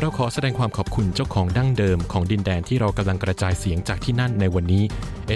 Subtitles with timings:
[0.00, 4.84] เราขอแสดงความขอบคุณเจ้าของดั้งเดิมของดินแดนที่เรากำลังกระจายเสียงจากที่นั่นในวันนี้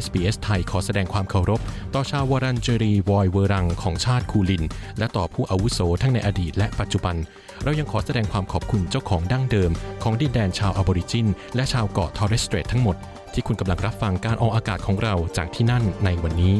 [0.04, 1.60] SBS ไทยขอแสดงความเคารพ
[1.94, 4.64] ต่อชาววรันเจรีวอยเวรังของชาติคูลิน
[4.98, 7.16] และต่อผู้อาวุโสทั้งในอดีตและปัจจุบัน
[7.62, 9.70] เรายังขอแสดงความขอบคุณเจ้าของดั้งเดิม
[10.02, 12.96] ของดินแดนชาวอบอริจิน และชาวเกาะทอร์เรสเตรททั้งหมด
[13.32, 16.54] ที่คุณกำลังรับฟังการออกอากาศของเราจากที่นั่นในวันนี้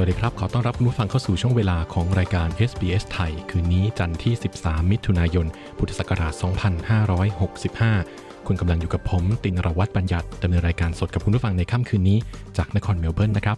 [0.00, 5.46] สวัสดีครับ ขอต้อนรับคุณผู้ฟังเข้าสู่ช่วงเวลาของรายการ SBS ไทย คืนนี้จันทร์ที่ 13 มิถุนายน
[5.78, 6.32] พุทธศักราช
[7.60, 12.18] 2565 คุณกำลังอยู่กับผม ตินรวัตรบัญญัติดำเนินรายการสดกับคุณผู้ฟังในค่ำคืนนี้
[12.58, 13.56] จากนครเมลเบิร์นนะครับ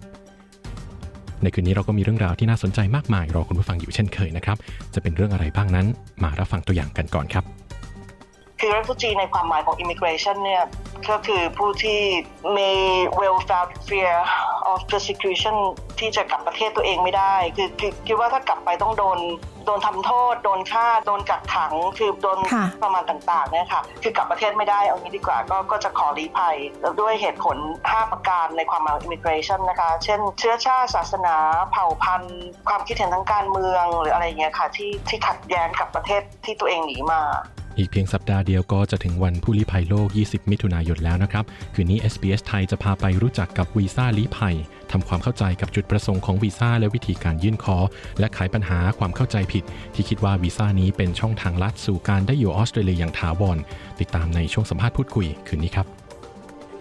[1.43, 4.57] ในคืนนี้เราก็มีเรื่องราวที่น่าสนใจมากมาย รอคุณผู้ฟังอยู่เช่นเคยนะครับ
[4.95, 5.87] จะเป็นเรื่องอะไรบ้างนั้น
[6.23, 7.59] มารับฟังตัวอย่างกันก่อนครับ
[8.61, 10.63] คือ refugee ในความหมายของ immigration เนี่ย
[11.11, 12.01] ก็คือผู้ที่
[12.57, 12.73] มี
[13.21, 14.16] well founded fear
[14.73, 15.57] of persecution
[15.99, 19.19] ที่จะกลับประเทศตัวเองไม่ได้ คือคือคิดว่าถ้ากลับไปต้องโดน
[19.66, 31.37] โดนทำโทษ โดนฆ่า โดนกักขัง คือโดนค่ะประมาณต่างๆเนี่ยค่ะคือกลับประเทศไม่ได้เอางี้ดีกว่าก็ก็จะขอรีภัยแล้วด้วยเหตุผล 5 ประการในความหมายของ immigration นะคะ เช่น เชื้อชาติศาสนา
[31.71, 37.23] เผ่าพันธุ์ ความคิดเห็นทางการเมืองหรืออะไรอย่างเงี้ยค่ะที่ที่ขัดแย้งกับประเทศที่ตัวเองหนีมา
[37.79, 44.57] อีกเพียงสัปดาห์เดียวก็จะถึงวันผู้ลี้ภัยโลก 20 มิถุนายนแล้วนะครับ คืนนี้ SBS ไทยจะพาไปรู้จักกับวีซ่าลี้ภัย
[44.93, 47.76] ทำความเข้าใจกับจุดประสงค์ของวีซ่าและวิธีการยื่นขอ
[48.18, 53.59] และไขปัญหาความเข้าใจผิด ที่คิดว่าวีซ่านี้เป็นช่องทางลัดสู่การได้อยู่ออสเตรเลียอย่างถาวร
[54.01, 55.99] ติดตามในช่วงสัมภาษณ์พูดคุยคืนนี้ครับ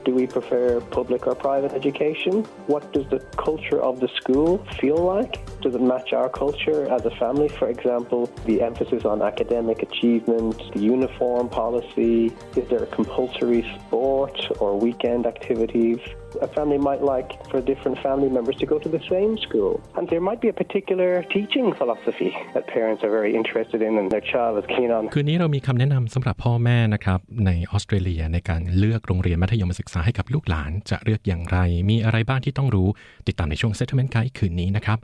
[0.10, 2.44] Do we prefer public or private education?
[2.66, 5.34] What does the culture of the school feel like?
[5.62, 7.48] Does it match our culture as a family?
[7.48, 14.36] For example, the emphasis on academic achievement, the uniform policy, is there a compulsory sport
[14.60, 16.00] or weekend activities?
[16.48, 19.72] A family might like for different family members to go to the same school.
[19.98, 24.08] And there might be a particular teaching philosophy that parents are very interested in and
[24.14, 25.02] their child is keen on.
[25.14, 31.58] คืนนี้เรามีคำแนะนำสำหรับพ่อแม่นะครับในออสเตรเลียในการเลือกโรงเรียนมัธยมศึกษาให้กับลูกหลานจะเลือกอย่างไร
[31.90, 32.88] มีอะไรบ้างที่ต้องรู้
[33.28, 35.00] ติดตามในช่วง Settlement Guide คืนนี้นะครับ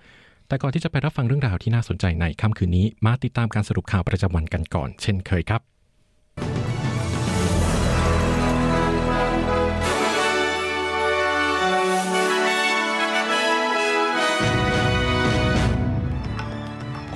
[0.48, 5.75] แต่ก่อนที่จะไปรับฟังเรื่องราวที่น่าสนใจในค่ำคืนนี้ มาติดตามการสรุปข่าวประจำวันกันก่อน เช่นเคยครับ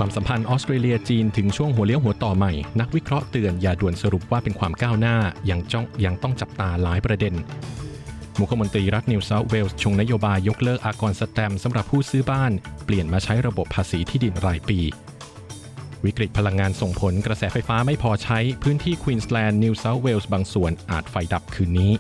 [0.02, 5.16] ความสัมพันธ์ออสเตรเลียจีนถึงช่วงหัวเลี้ยวหัวต่อใหม่ นักวิเคราะห์เตือนอย่าด่วนสรุปว่าเป็นความก้าวหน้า
[5.50, 7.34] ยังจ้องยังต้องจับตาหลายประเด็น
[8.40, 12.52] มุขมนตรีรัฐนิวเซาท์เวลส์ชงนโยบายยกเลิกอากรสแตมป์สำหรับผู้ซื้อบ้าน
[12.86, 14.80] เปลี่ยนมาใช้ระบบภาษีที่ดินรายปี
[16.06, 21.92] วิกฤตพลังงานส่งผลกระแสไฟฟ้าไม่พอใช้พื้นที่ควีนสแลนด์นิวเซาท์เวลส์บางส่วนอาจไฟดับคืนนี้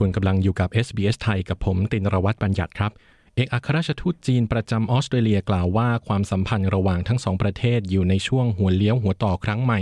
[0.00, 2.92] คุณกำลังอยู่กับ SBS ไทยกับผมตินรวัตรบัญญัติครับ
[3.34, 9.80] เอกอัครราชทูตจีนประจำออสเตรเลียกล่าวว่าความสัมพันธ์ระหว่างทั้งสองประเทศอยู่ในช่วงหัวเลี้ยวหัวต่อครั้งใหม่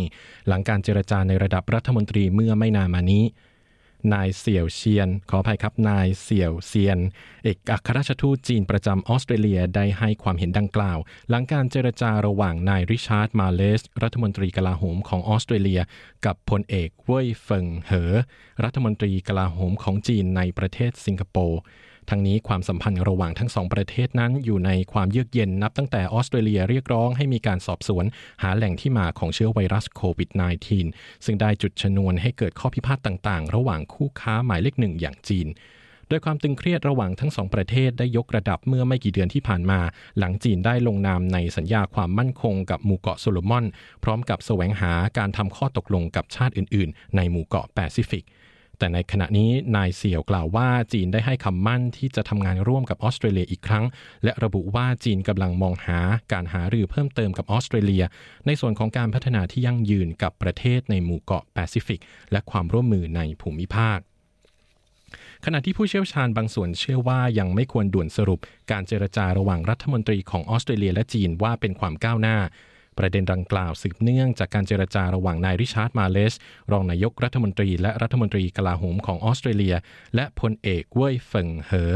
[0.49, 3.25] หลังการเจรจาในระดับรัฐมนตรีเมื่อไม่นานมานี้
[4.13, 6.99] นายเสี่ยวเชียน ขออภัยครับ นายเสี่ยวเซียน
[7.45, 10.99] เอกอัครราชทูตจีนประจำออสเตรเลียได้ให้ความเห็นดังกล่าว
[11.31, 15.81] หลังการเจรจาระหว่างนายริชาร์ดมาเลส รัฐมนตรีกลาโหมของออสเตรเลีย
[16.27, 18.13] กับพลเอกเว่ยเฟิงเหอ
[18.65, 21.61] รัฐมนตรีกลาโหมของจีนในประเทศสิงคโปร์
[22.11, 28.05] ทั้งนี้ความสัมพันธ์ระหว่างทั้งสองประเทศนั้นอยู่ในความเยือกเย็นนับตั้งแต่ออสเตรเลียเรียกร้องให้มีการสอบสวน
[28.43, 30.31] หาแหล่งที่มาของเชื้อไวรัสโควิด
[30.79, 35.49] -19 ซึ่งได้จุดชนวนให้เกิดข้อพิพาทต่างๆ ระหว่างคู่ค้าหมายเลขหนึ่งอย่างจีน
[36.09, 39.81] โดยความตึงเครียดระหว่างทั้งสองประเทศได้ยกระดับเมื่อไม่กี่เดือนที่ผ่านมา
[40.19, 43.65] หลังจีนได้ลงนามในสัญญาความมั่นคงกับหมู่เกาะโซโลมอน
[44.05, 48.25] พร้อมกับแสวงหาการทำข้อตกลงกับชาติอื่น ๆ ในหมู่เกาะแปซิฟิก
[48.79, 53.85] แต่ในขณะนี้นายเสี่ยวกล่าวว่าจีนได้ให้คำมั่นที่จะทำงานร่วมกับออสเตรเลียอีกครั้ง
[54.25, 55.99] และระบุว่าจีนกำลังมองหา
[56.33, 58.05] การหารือเพิ่มเติมกับออสเตรเลีย
[58.47, 62.01] ในส่วนของการพัฒนาที่ยั่งยืนกับประเทศในหมู่เกาะแปซิฟิก
[62.33, 63.99] และความร่วมมือในภูมิภาค
[65.45, 68.41] ขณะที่ผู้เชี่ยวชาญบางส่วนเชื่อว่ายังไม่ควรด่วนสรุป
[68.71, 72.39] การเจรจาระหว่างรัฐมนตรีของออสเตรเลียและจีนว่าเป็นความก้าวหน้า
[72.99, 76.35] ประเด็นดังกล่าวสืบเนื่องจากการเจรจาระหว่างนายริชาร์ดมาร์ลส
[76.73, 79.77] รองนายกรัฐมนตรี และรัฐมนตรีกลาโหมของออสเตรเลีย
[80.15, 81.95] และพลเอกเว่ยเฟิงเหอ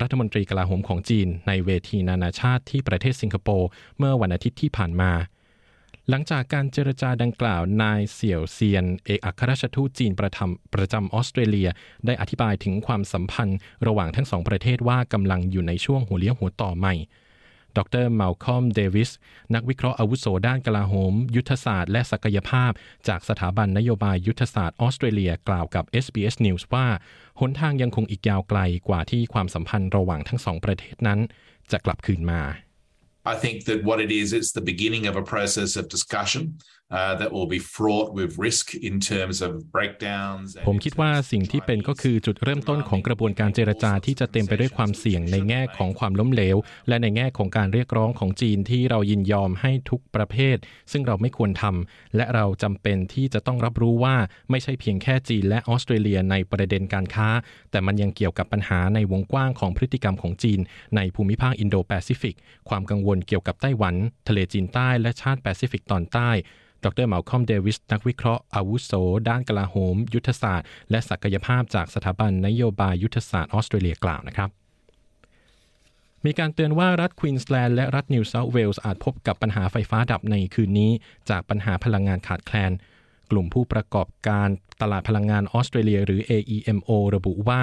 [0.00, 3.68] รัฐมนตรีกลาโหมของจีน ในเวทีนานาชาติที่ประเทศสิงคโปร์
[3.98, 5.12] เมื่อวันอาทิตย์ที่ผ่านมา
[6.08, 10.40] หลังจากการเจรจาดังกล่าวนายเสี่ยวเซียน เอกอัครราชทูตจีนประท
[10.74, 11.68] ประจำออสเตรเลีย
[12.06, 16.94] ได้อธิบายถึงความสัมพันธ์ ระหว่างทั้งสองประเทศว่ากำลังอยู่ในช่วงหัวเลี้ยวหัวต่อใหม่
[17.78, 19.10] ดรมาลคอมเดวิส
[19.54, 22.72] นักวิเคราะห์อาวุโสด้านกลาโหม ยุทธศาสตร์และศักยภาพ
[23.08, 26.86] จากสถาบันนโยบายยุทธศาสตร์ออสเตรเลียกล่าวกับ SBS News ว่า
[27.40, 31.20] หนทางยังคงอีกยาวไกลกว่าที่ความสัมพันธ์ระหว่างทั้งสองประเทศนั้น
[31.72, 32.42] จะกลับคืนมา
[33.32, 36.42] I think that what it is, it's the beginning of a process of discussion
[36.90, 40.48] that will be fraught with risk in terms of breakdowns.
[40.68, 46.56] ผมคิดว่าสิ่งที่เป็นก็คือจุดเริ่มต้นของกระบวนการเจรจาที่จะเต็มไปด้วยความเสี่ยงในแง่ของความล้มเหลว
[46.88, 50.56] และในแง่ของการเรียกร้องของจีนที่เรายินยอมให้ทุกประเภท
[50.92, 54.16] ซึ่งเราไม่ควรทำและเราจำเป็นที่จะต้องรับรู้ว่า
[54.50, 57.28] ไม่ใช่เพียงแค่จีนและออสเตรเลียในประเด็นการค้า
[57.70, 60.60] แต่มันยังเกี่ยวกับปัญหาในวงกว้างของพฤติกรรมของจีน
[60.96, 62.36] ในภูมิภาคอินโดแปซิฟิก
[62.68, 63.94] ความกังวลเกี่ยวกับไต้หวัน
[64.28, 66.30] ทะเลจีนใต้และชาติแปซิฟิกตอนใต้
[66.84, 68.92] ดร.มัลคอล์มเดวิส นักวิเคราะห์อาวุโส
[69.28, 74.50] ด้านกลาโหม ยุทธศาสตร์ และศักยภาพจากสถาบันนโยบายยุทธศาสตร์ออสเตรเลียกล่าวนะครับ
[76.24, 80.90] มีการเตือนว่ารัฐควีนสแลนด์และรัฐนิวเซาท์เวลส์อาจพบกับปัญหาไฟฟ้าดับในคืนนี้
[81.30, 82.72] จากปัญหาพลังงานขาดแคลน
[83.30, 84.48] กลุ่มผู้ประกอบการ
[84.82, 87.62] ตลาดพลังงานออสเตรเลีย หรือ AEMO ระบุว่า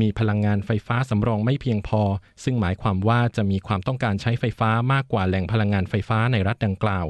[0.00, 2.02] มีพลังงานไฟฟ้าสำรองไม่เพียงพอ
[2.44, 7.06] ซึ่งหมายความว่าจะมีความต้องการใช้ไฟฟ้ามากกว่าแหล่งพลังงานไฟฟ้าในรัฐดังกล่าว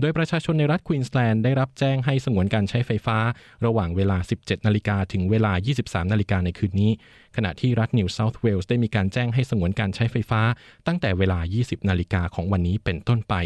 [0.00, 3.18] โดยประชาชนในรัฐควีนสแลนด์ได้รับแจ้งให้สงวนการใช้ไฟฟ้า
[3.64, 5.52] ระหว่างเวลา 17 นาฬิกาถึงเวลา
[5.82, 6.90] 23 นาฬิกาในคืนนี้
[7.36, 10.42] ขณะที่รัฐนิวเซาท์เวลส์ได้มีการแจ้งให้สงวนการใช้ไฟฟ้า
[10.86, 13.36] ตั้งแต่เวลา 20 นาฬิกาของวันนี้เป็นต้นไป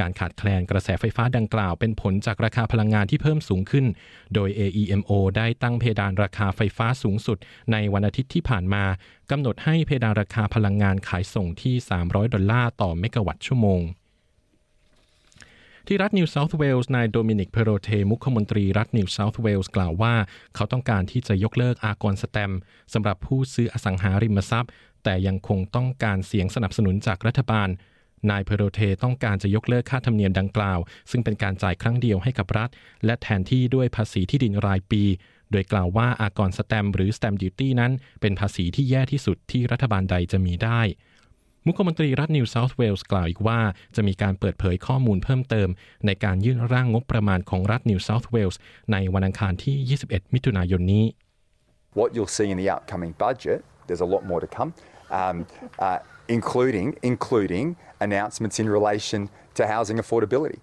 [0.00, 3.86] การขาดแคลนกระแสไฟฟ้าดังกล่าวเป็นผลจากราคาพลังงานที่เพิ่มสูงขึ้น
[4.34, 7.38] โดย AEMO ได้ตั้งเพดานราคาไฟฟ้าสูงสุด
[7.72, 8.84] ในวันอาทิตย์ที่ผ่านมา
[9.30, 13.82] กำหนดให้เพดานราคาพลังงานขายส่งที่ 300 ดอลลาร์ต่อเมกะวัตต์ชั่วโมง
[15.86, 20.14] ที่รัฐนิวเซาท์เวลส์นายโดมินิกเพโรเทมุขมนตรีรัฐนิวเซาท์เวลส์กล่าวว่า
[20.54, 22.52] เขาต้องการที่จะยกเลิกอากรสแตมป์
[22.92, 24.70] สำหรับผู้ซื้ออสังหาริมทรัพย์
[25.04, 27.68] แต่ยังคงต้องการเสียงสนับสนุนจากรัฐบาล
[28.30, 30.78] นายเพโรเทต้องการจะยกเลิกค่าธรรมเนียมดังกล่าว
[31.10, 32.68] ซึ่งเป็นการจ่ายครั้งเดียวให้กับรัฐ
[33.04, 35.02] และแทนที่ด้วยภาษีที่ดินรายปี
[35.50, 40.80] โดยกล่าวว่าอากรสแตมป์หรือ Stamp Duty นั้น เป็นภาษีที่แย่ที่สุดที่รัฐบาลใดจะมีได้
[41.66, 43.58] มุขมนตรีรัฐนิวเซาท์เวลส์กล่าวอีกว่า
[43.96, 45.68] จะมีการเปิดเผยข้อมูลเพิ่มเติม
[46.06, 48.60] ในการยื่นร่างงบประมาณของรัฐนิวเซาท์เวลส์
[48.92, 51.04] ในวันอังคารที่ 21 มิถุนายนนี้
[51.98, 54.70] What you'll see in the upcoming budget, there's a lot more to come,
[55.20, 55.36] um,
[55.86, 55.98] uh,
[56.36, 57.66] including including
[58.06, 59.20] announcements in relation
[59.56, 60.60] to housing affordability.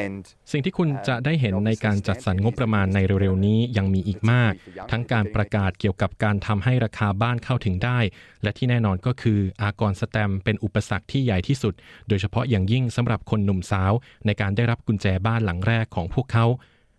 [0.00, 4.52] And สิ่งที่คุณจะได้เห็นในการจัดสรรงบประมาณในเร็วๆนี้ยังมีอีกมาก
[4.90, 7.98] ทั้งการประกาศเกี่ยวกับการทำให้ราคาบ้านเข้าถึงได้
[8.42, 11.74] และที่แน่นอนก็คือ อากรสแตมป์เป็นอุปสรรคที่ใหญ่ที่สุด
[12.08, 13.92] โดยเฉพาะอย่างยิ่งสำหรับคนหนุ่มสาว
[14.26, 16.46] ในการได้รับกุญแจบ้านหลังแรกของพวกเขา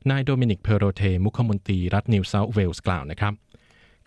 [0.10, 3.34] นายโดมินิกเพโรเท มุขมนตรีรัฐนิวเซาท์เวลส์กล่าวนะครับ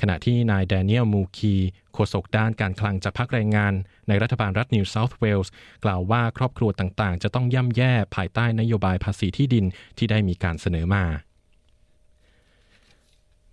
[0.00, 1.54] ขณะที่นายแดเนียลมูคี
[1.92, 3.72] โฆษกด้านการคลังจากพรรคแรงงาน
[4.08, 5.52] ในรัฐบาลรัฐนิวเซาท์เวลส์
[5.84, 9.64] กล่าวว่าครอบครัวต่างๆ จะต้องย่ำแย่ภายใต้นโยบายภาษีที่ดิน
[9.98, 11.04] ที่ได้มีการเสนอมา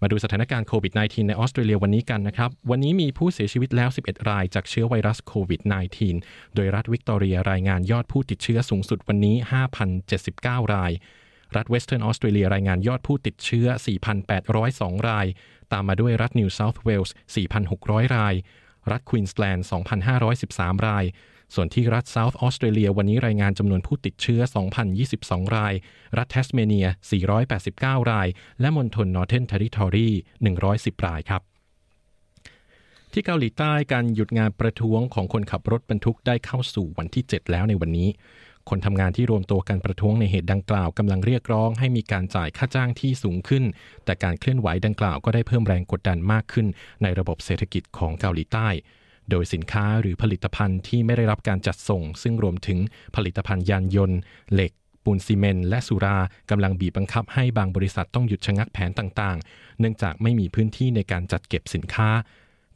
[0.02, 5.62] มาดูสถานการณ์โควิด -19 ในออสเตรเลียวันนี้กันนะครับ วันนี้มีผู้เสียชีวิตแล้ว 11 รายจากเชื้อไวรัสโควิด
[6.08, 9.36] -19 โดยรัฐวิกตอเรียรายงานยอดผู้ติดเชื้อสูงสุดวันนี้
[10.06, 10.92] 5,079 ราย
[11.58, 13.68] รัฐเวสเทิร์นออสเตรเลียรายงานยอดผู้ติดเชื้อ
[14.38, 15.28] 4,802 ราย
[15.72, 17.16] ตามมาด้วยรัฐนิวเซาท์เวลส์
[17.66, 18.34] 4,600 ราย
[18.92, 19.66] รัฐควีนสแลนด์
[20.26, 21.06] 2,513 ราย
[21.56, 24.42] ส่วนที่รัฐเซาท์ออสเตรเลียวันนี้รายงานจำนวนผู้ติดเชื้อ
[25.00, 25.74] 2,022 ราย
[26.18, 26.88] รัฐแทสเมเนีย
[27.50, 28.28] 489 ราย
[28.62, 30.10] และมณฑลนอร์เทิร์นเทร์ริทอรี
[30.58, 31.42] 110 รายครับ
[33.14, 38.10] ที่เกาหลีใต้การหยุดงานประท้วงของคนขับรถบรรทุกได้เข้าสู่วันที่ 7 แล้วในวันนี้
[38.70, 43.64] คนทำงานที่รวมตัวกันประท้วงในเหตุดังกล่าวกำลังเรียกร้องให้มีการจ่ายค่าจ้างที่สูงขึ้น
[44.06, 46.68] แต่การเคลื่อนไหวดังกล่าวก็ได้เพิ่มแรงกดดันมากขึ้น
[47.04, 48.68] ในระบบเศรษฐกิจของเกาหลีใต้
[49.30, 52.80] โดยสินค้าหรือผลิตภัณฑ์ที่ไม่ได้รับการจัดส่ง ซึ่งรวมถึง
[53.16, 54.20] ผลิตภัณฑ์ยานยนต์
[54.54, 54.72] เหล็ก
[55.04, 56.18] ปูนซีเมนต์และสุรา
[56.50, 62.10] กำลังบีบบังคับให้บางบริษัทต้องหยุดชะงักแผนต่างๆ เนื่องจากไม่มีพื้นที่ในการจัดเก็บสินค้า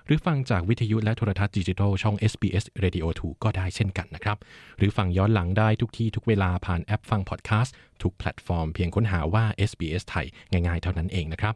[0.07, 4.39] หรือฟังจากวิทยุและโทรทัศน์ดิจิทัลช่อง SBS Radio 2ก็ได้เช่นกันนะครับ
[4.79, 11.55] หรือฟังย้อนหลังได้ทุกที่ทุกเวลาผ่านแอปฟังพอดแคสต์ทุกแพลตฟอร์มเพียงค้นหาว่า SBS ไทยง่ายๆเท่านั้นเองนะครับ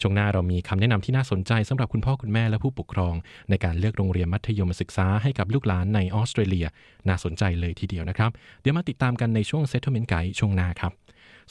[0.00, 3.14] ช่วงหน้าเรามีคำแนะนำที่น่าสนใจสำหรับคุณพ่อคุณแม่และผู้ปกครอง
[3.50, 6.66] ในการเลือกโรงเรียนมัธยมศึกษาให้กับลูกหลานในออสเตรเลีย
[7.08, 10.92] น่าสนใจเลยทีเดียวนะครับ เดี๋ยวมาติดตามกันในช่วง Settlement Guide ช่วงหน้าครับ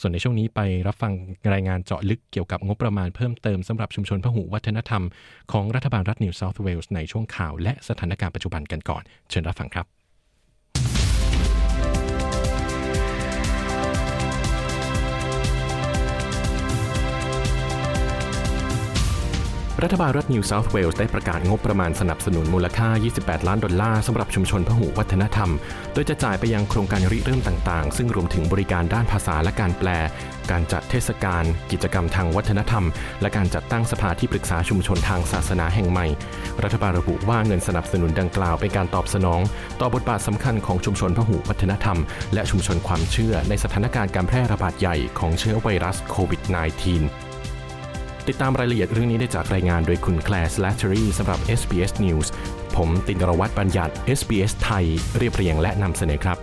[0.00, 1.12] ส่วนในช่วงนี้ไปรับฟัง
[1.54, 5.02] รายงานเจาะลึกเกี่ยวกับงบประมาณเพิ่มเติมสำหรับชุมชนพหุวัฒนธรรม
[5.52, 9.95] ของรัฐบาลรัฐนิวเซาท์เวลส์ในช่วงข่าวและสถานการณ์ปัจจุบันกันก่อน เชิญรับฟังครับ
[19.84, 25.50] รัฐบาลรัฐนิวเซาท์เวลส์ได้ประกาศงบประมาณสนับสนุนมูลค่า 28 ล้านดอลลาร์สำหรับชุมชนพหุวัฒนธรรม
[25.92, 29.88] โดยจะจ่ายไปยังโครงการริเริ่มต่างๆ ซึ่งรวมถึงบริการด้านภาษาและการแปล
[30.50, 32.84] การจัดเทศกาล กิจกรรมทางวัฒนธรรม
[33.20, 36.06] และการจัดตั้งสภาที่ปรึกษาชุมชนทางศาสนาแห่งใหม่
[36.62, 39.40] รัฐบาลระบุว่าเงินสนับสนุนดังกล่าวเป็นการตอบสนอง
[39.80, 41.98] ต่อบทบาทสำคัญของชุมชนพหุวัฒนธรรม
[42.34, 47.25] และชุมชนความเชื่อในสถานการณ์การแพร่ระบาดใหญ่ของเชื้อไวรัสโควิด -19
[48.28, 52.28] ติดตามรายละเอียดเรื่องนี้ได้จากรายงานโดยคุณแคลร์สแลชรีสำหรับ SBS News
[52.76, 54.84] ผมตินรวัตรบัญญัติ SBS ไทย
[55.16, 56.38] เรียบเรียงและนำเสนอครับ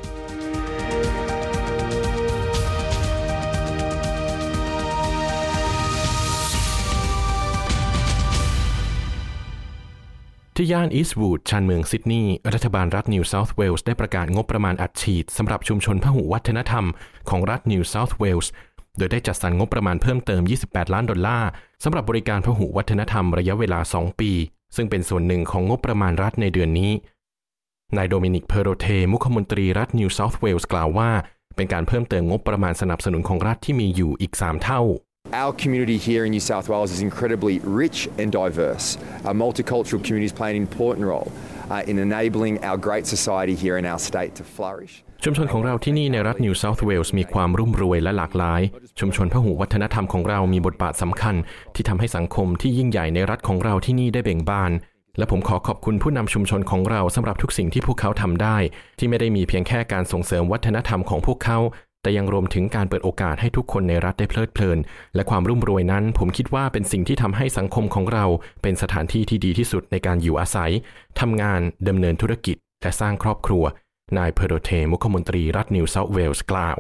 [10.58, 16.86] ที่ย่านอีสต์วูดชานเมืองซิดนีย์รัฐบาลรัฐนิวเซาท์เวลส์ได้ประกาศงบประมาณอัดฉีดสำหรับชุมชนพหุวัฒนธรรม
[17.30, 18.52] ของรัฐนิวเซาท์เวลส์
[18.98, 21.50] โดยได้จัดสรรงบประมาณเพิ่มเติม 28 ล้านดอลลาร์
[21.84, 24.32] สำหรับบริการพหุวัฒนธรรมระยะเวลา 2 ปี
[24.76, 26.92] ซึ่งเป็นส่วนหนึ่งของงบประมาณรัฐในเดือนนี้
[27.98, 31.10] นายโดมินิก เพร์โรเทต์ มุขมนตรีรัฐนิวเซาท์เวลส์กล่าวว่า
[31.56, 34.82] เป็นการเพิ่มเติมงบประมาณสนับสนุนของรัฐที่มีอยู่อีก 3 เท่า
[35.42, 38.88] Our community here in New South Wales is incredibly rich and diverse.
[39.28, 41.30] Our multicultural communities play an important role
[41.74, 44.94] uh, in enabling our great society here in our state to flourish.
[45.26, 48.62] ชุมชนของเราที่นี่ในรัฐนิวเซาท์เวลส์มีความรุ่มรวยและหลากหลาย
[49.00, 51.36] ชุมชนพหุวัฒนธรรมของเรามีบทบาทสำคัญ
[51.76, 54.72] ที่ทำให้สังคมที่ยิ่งใหญ่ในรัฐของเราที่นี่ได้เบ่งบาน
[55.18, 58.58] และผมขอขอบคุณผู้นำชุมชนของเราสำหรับทุกสิ่งที่พวกเขาทำได้
[59.00, 61.60] ที่ไม่ได้มีเพียงแค่การส่งเสริมวัฒนธรรมของพวกเขา
[62.02, 64.80] แต่ยังรวมถึงการเปิดโอกาสให้ทุกคนในรัฐได้เพลิดเพลิน
[65.16, 68.26] และความรุ่มรวยนั้น ผมคิดว่าเป็นสิ่งที่ทำให้สังคมของเรา
[68.62, 70.72] เป็นสถานที่ที่ดีที่สุดในการอยู่อาศัย
[71.20, 73.64] ทำงานดำเนินธุรกิจและสร้างครอบครัว
[74.18, 76.78] นายเพโรเทมุขมนตรีรัฐนิวเซาท์เวลส์กล่าว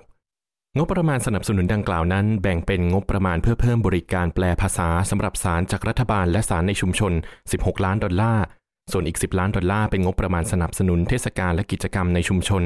[0.77, 7.13] งบประมาณสนับสนุนดังกล่าวนั้น แบ่งเป็นงบประมาณเพื่อเพิ่มบริการแปลภาษาสำหรับสารจากรัฐบาลและสารในชุมชน
[7.49, 8.43] 16 ล้านดอลลาร์
[8.91, 12.63] ส่วนอีก 10 ล้านดอลลาร์เป็นงบประมาณสนับสนุนเทศกาลและกิจกรรมในชุมชน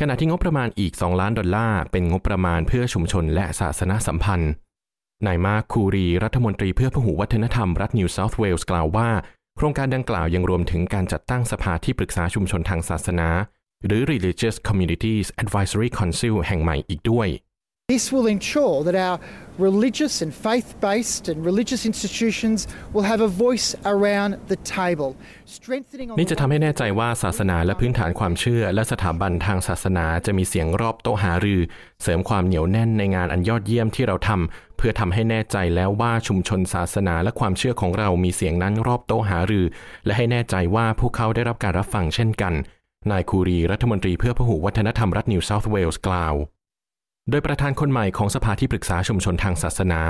[0.00, 4.52] ขณะที่งบประมาณอีก 2 ล้านดอลลาร์เป็นงบประมาณเพื่อชุมชนและศาสนสัมพันธ์
[5.26, 9.08] นายมาร์คคูรี รัฐมนตรีเพื่อพหุวัฒนธรรมรัฐนิวเซาท์เวลส์กล่าวว่า
[9.56, 13.28] โครงการดังกล่าวยังรวมถึงการจัดตั้งสภาที่ปรึกษาชุมชนทางศาสนา
[13.86, 17.28] หรือ Religious Communities Advisory Council แห่งใหม่อีกด้วย
[17.94, 19.18] This will ensure that our
[19.68, 22.58] religious and faith based and religious institutions
[22.94, 25.10] will have a voice around the table,
[25.56, 31.60] strengthening on นี่จะทำให้แน่ใจว่าศาสนาและพื้นฐานความเชื่อ และสถาบันทางศาสนาจะมีเสียงรอบโต๊ะหารือ
[32.02, 39.66] เสริมความเหนียวแน่นในงานอันยอดเยี่ยมที่เราทำเพื่อทำให้แน่ใจแล้วว่าชุมชนศาสนาและความเชื่อของเรามีเสียงนั้นรอบโต๊ะหารือ
[40.06, 42.54] และให้แน่ใจว่าพวกเขาได้รับการรับฟังเช่นกัน
[43.08, 46.34] นายคูรีรัฐมนตรีเพื่อพหุวัฒนธรรมรัฐนิวเซาท์เวลส์กล่าว
[47.30, 50.00] โดยประธานคนใหม่ของสภาที่ปรึกษาชุมชนทางศาสนา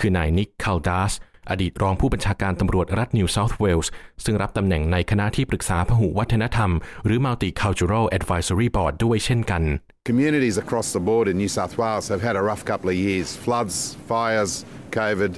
[0.00, 1.12] คือนายนิกคาวดัส
[1.50, 3.92] อดีตรองผู้บัญชาการตำรวจรัฐนิวเซาท์เวลส์
[4.24, 6.70] ซึ่งรับตำแหน่งในคณะที่ปรึกษาพหุวัฒนธรรม
[7.04, 9.62] หรือ Multicultural Advisory Board ด้วยเช่นกัน
[10.08, 13.28] Communities across the board in New South Wales have had a rough couple of years
[13.44, 13.76] floods,
[14.10, 14.52] fires,
[14.98, 15.32] COVID,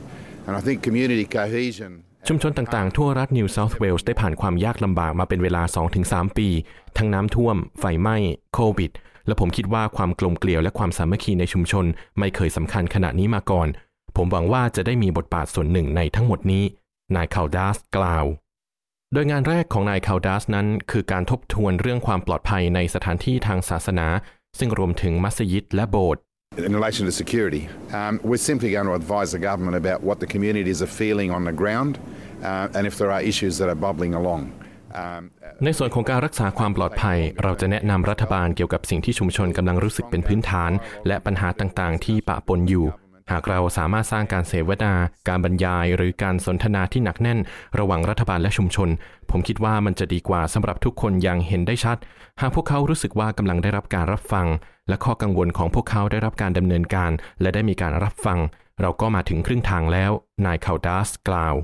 [0.46, 1.92] and I think community cohesion.
[2.28, 5.62] ชุมชนต่างๆ ทั่วรัฐนิวเซาท์เวลส์ได้ผ่านความยากลำบากมาเป็นเวลา
[6.00, 6.48] 2-3 ปี
[6.96, 8.16] ทั้งน้ำท่วม ไฟไหม้
[8.54, 8.90] โควิด
[9.26, 11.84] และผมคิดว่าความกลมเกลียวและความสามัคคีในชุมชน
[12.18, 13.68] ไม่เคยสำคัญขนาดนี้มาก่อน
[14.16, 16.64] ผมหวังว่าจะได้มีบทบาทส่วนหนึ่งในทั้งหมดนี้
[17.16, 18.24] นายคาลดัสกล่าว
[19.12, 24.06] โดยงานแรกของนายคาลดัสนั้น คือการทบทวนเรื่องความปลอดภัยในสถานที่ทางศาสนา
[24.58, 26.22] ซึ่งรวมถึงมัสยิดและโบสถ์
[26.58, 30.26] In relation to security, um, we're simply going to advise the government about what the
[30.26, 31.98] communities are feeling on the ground
[32.42, 34.42] uh, and if there are issues that are bubbling along.
[35.64, 40.70] ในส่วนของการรักษาความปลอดภัย เราจะแนะนำรัฐบาลเกี่ยวกับสิ่งที่ชุมชนกำลังรู้สึกเป็นพื้นฐาน
[41.06, 42.86] และปัญหาต่างๆ ที่ปะปนอยู่
[43.30, 44.94] หากเราสามารถสร้างการเสวนา
[45.28, 47.38] การบรรยาย หรือการสนทนาที่หนักแน่น
[47.78, 48.88] ระหว่างรัฐบาลและชุมชน
[49.30, 51.96] ผมคิดว่ามันจะดีกว่าสำหรับทุกคนอย่างเห็นได้ชัด
[52.40, 54.46] หากพวกเขารู้สึกว่ากำลังได้รับการรับฟัง
[54.88, 58.38] และข้อกังวลของพวกเขาได้รับการดำเนินการ และได้มีการรับฟัง
[58.80, 60.12] เราก็มาถึงครึ่งทางแล้ว
[60.46, 61.54] นายคาวดัสกล่าว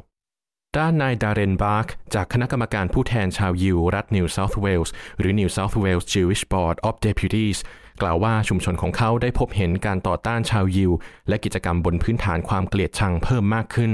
[0.78, 7.58] ด้านนายดาเรนบาร์กจากคณะกรรมการผู้แทนชาวยิวรัฐนิวเซาท์เวลส์หรือ New South Wales Jewish Board of Deputies
[8.02, 10.92] กล่าวว่าชุมชนของเขาได้พบเห็นการต่อต้านชาวยิว
[11.28, 13.92] และกิจกรรมบนพื้นฐานความเกลียดชังเพิ่มมากขึ้น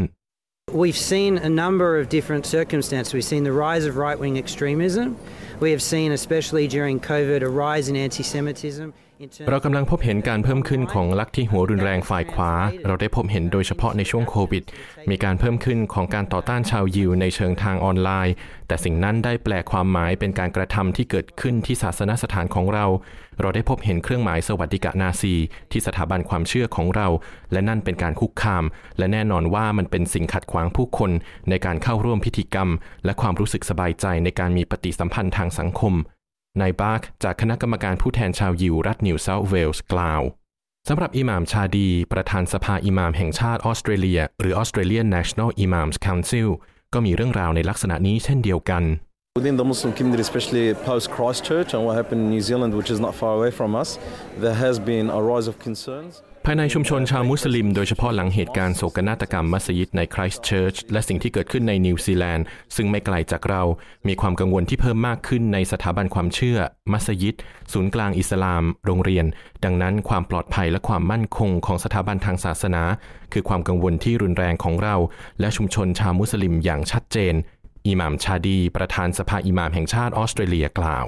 [0.83, 3.13] We've seen a number of different circumstances.
[3.17, 5.07] We've seen the rise of right wing extremism.
[5.65, 8.89] We have seen, especially during COVID, a rise in anti Semitism.
[9.49, 12.53] เรากำลังพบเห็นการเพิ่มขึ้นของลักที่หัวรุนแรงฝ่ายขวา
[12.87, 14.65] เราได้พบเห็นโดยเฉพาะในช่วงโควิด
[15.11, 18.35] มีการเพิ่มขึ้นของการต่อต้านชาวยิวในเชิงทางออนไลน์
[18.67, 22.87] แต่สิ่งนั้นได้แปลความหมายเป็นการกระทำที่เกิดขึ้นที่ศาสนสถานของเรา
[23.41, 25.35] เราได้พบเห็นเครื่องหมายสวัสดิกะนาซี
[25.73, 27.09] ที่สถาบันความเชื่อของเรา
[27.53, 28.65] และนั่นเป็นการคุกคาม
[28.99, 31.11] และแน่นอนว่ามันเป็นสิ่งขัดขวางผู้คน
[31.51, 32.69] ในการเข้าร่วมพิธีกรรม
[33.05, 35.95] และความรู้สึกสบายใจในการมีปฏิสัมพันธ์ทางสังคม
[36.61, 40.23] นายบาร์กจากคณะกรรมการผู้แทนชาวยิวรัฐนิวเซาท์เวลส์กล่าว
[40.89, 46.49] สำหรับอิหม่ามชาดี ประธานสภาอิหม่ามแห่งชาติออสเตรเลีย หรือ Australian National Imams Council
[46.93, 48.83] ก็มีเรื่องราวในลักษณะนี้เช่นเดียวกัน
[49.39, 53.01] Within the Muslim community, especially post Christchurch and what happened in New Zealand, which is
[53.07, 53.89] not far away from us,
[54.45, 56.13] there has been a rise of concerns.
[56.47, 62.45] ภายในชุมชนชาวมุสลิม โดยเฉพาะหลังเหตุการณ์โศกนาฏกรรมมัสยิดในคริสต์เชิร์ชและสิ่งที่เกิดขึ้นในนิวซีแลนด์
[62.77, 63.63] ซึ่งไม่ไกลจากเรา
[64.09, 66.59] มีความกังวลที่เพิ่มมากขึ้นในสถาบันความเชื่อ
[66.93, 67.37] มัสยิด
[67.73, 69.27] ศูนย์กลางอิสลาม โรงเรียน
[69.65, 72.83] ดังนั้นความปลอดภัยและความมั่นคงของสถาบันทางศาสนา
[73.33, 74.97] คือความกังวลที่รุนแรงของเรา
[75.41, 77.35] และชุมชนชาวมุสลิมอย่างชัดเจน
[77.87, 81.07] อิหม่ามชาดี ประธานสภาอิหม่ามแห่งชาติออสเตรเลียกล่าว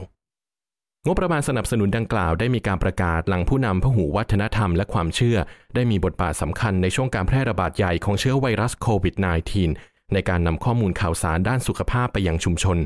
[1.06, 5.38] งบประมาณสนับสนุนดังกล่าวได้มีการประกาศหลังผู้นำพหูวัฒนธรรมและความเชื่อ
[5.74, 9.14] ได้มีบทบาทสำคัญในช่วงการแพร่ระบาดใหญ่ของเชื้อไวรัสโควิด
[9.64, 12.78] -19 ในการนำข้อมูลข่าวสารด้านสุขภาพไปยังชุมชน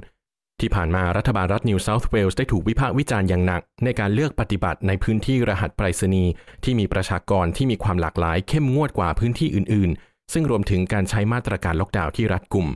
[0.61, 6.31] ที่ผ่านมารัฐบาลรัฐนิวเซาท์เวลส์ได้ถูกวิพากษ์วิจารณ์อย่างหนัก ในการเลือกปฏิบัติในพื้นที่รหัสไปรษณีย์
[6.65, 12.69] ที่มีประชากรที่มีความหลากหลายเข้มงวดกว่าพื้นที่อื่น ๆ ซึ่งรวมถึงการใช้มาตรการล็อกดาวน์ที่รัดกุม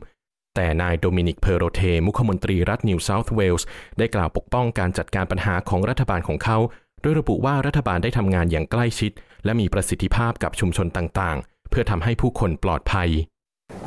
[0.55, 6.57] แต่นายโดมินิกเพอโรเท มุขมนตรีรัฐนิวเซาท์เวลส์ได้กล่าวปกป้องการจัดการปัญหาของรัฐบาลของเขา
[7.01, 9.11] โดยระบุว่ารัฐบาลได้ทำงานอย่างใกล้ชิด
[9.45, 13.09] และมีประสิทธิภาพกับชุมชนต่างๆ เพื่อทำให้ผู้คนปลอดภัย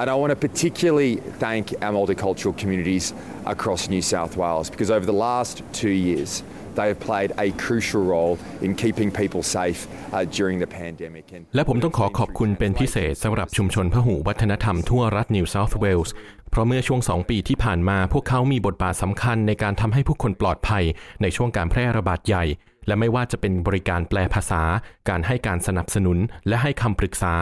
[0.01, 1.13] And I want to particularly
[1.45, 3.07] thank our multicultural communities
[3.55, 6.31] across New South Wales because over the last two years,
[6.79, 8.35] they have played a crucial role
[8.67, 9.81] in keeping people safe
[10.13, 11.25] uh, during the pandemic.
[11.55, 16.15] และผมต้องขอขอบคุณเป็นพิเศษสำหรับชุมชนพหูวัฒนธรรมทั่วรัฐนิวเซาท์เวลส์
[16.51, 20.85] เพราะเมื่อช่วงสองปีที่ผ่านมาพวกเขามีบทบาทสำคัญในการทำให้ผู้คนปลอดภัย
[21.23, 22.45] ในช่วงการแพร่ระบาดใหญ่
[22.87, 24.63] และไม่ว่าจะเป็นบริการแปลภาษา
[25.09, 27.35] การให้การสนับสนุน และให้คำปรึกษา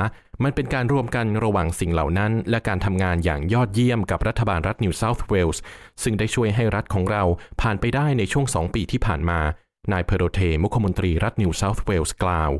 [0.42, 5.62] มันเป็นการรวมกันระหว่างสิ่งเหล่านั้น และการทำงานอย่างยอดเยี่ยมกับรัฐบาลรัฐนิวเซาท์เวลส์
[6.02, 7.22] ซึ่งได้ช่วยให้รัฐของเรา
[7.60, 9.40] ผ่านไปได้ในช่วงสองปีที่ผ่านมา
[9.92, 12.50] นายเพโรเทมุขมนตรีรัฐนิวเซาท์เวลส์กล่าว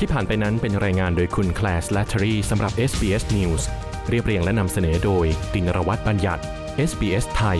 [0.00, 3.62] ที่ผ่านไปนั้นเป็นรายงานโดยคุณแคลสและทรีสำหรับ SBS News
[4.08, 6.42] เรียบเรียงและนำเสนอโดยตินรวัตรบัญญัติ
[6.90, 7.58] SBS ไทย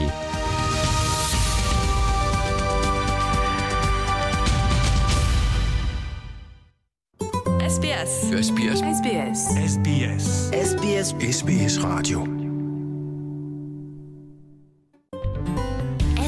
[7.74, 8.10] SBS
[8.46, 9.38] SBS SBS
[9.72, 10.24] SBS
[10.68, 12.18] SBS SBS Radio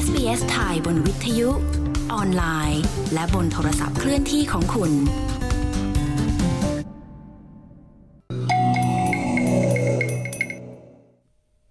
[0.03, 1.49] SBS ไทยบนวิทยุ
[2.13, 4.93] ออนไลน์ และบนโทรศัพท์เคลื่อนที่ของคุณ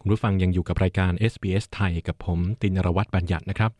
[0.08, 3.70] ณผู้ฟังยังอยู่กับรายการ SBS ไทยกับผมตินรวัตรบัญญัตินะครับ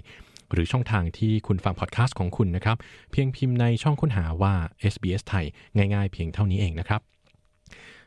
[0.55, 2.77] หรือช่องทางที่คุณฟังพอดแคสต์ของคุณนะครับ
[3.12, 4.55] เพียงพิมพ์ในช่องค้นหาว่า
[4.93, 7.03] SBS ไทยง่ายๆ เพียงเท่านี้เองนะครับ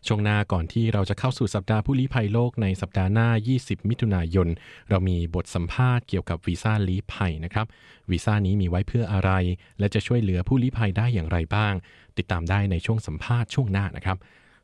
[0.07, 3.29] ช่วงหน้าก่อนที่เราจะเข้าสู่สัปดาห์ผู้ลี้ภัยโลกในสัปดาห์หน้า
[3.59, 4.47] 20 มิถุนายน
[4.89, 7.65] เรามีบทสัมภาษณ์เกี่ยวกับวีซ่าลี้ภัยนะครับ
[8.11, 9.31] วีซ่านี้มีไว้เพื่ออะไร
[9.79, 11.73] และจะช่วยเหลือผู้ลี้ภัยได้อย่างไรบ้าง
[12.17, 14.17] ติดตามได้ในช่วงสัมภาษณ์ช่วงหน้านะครับ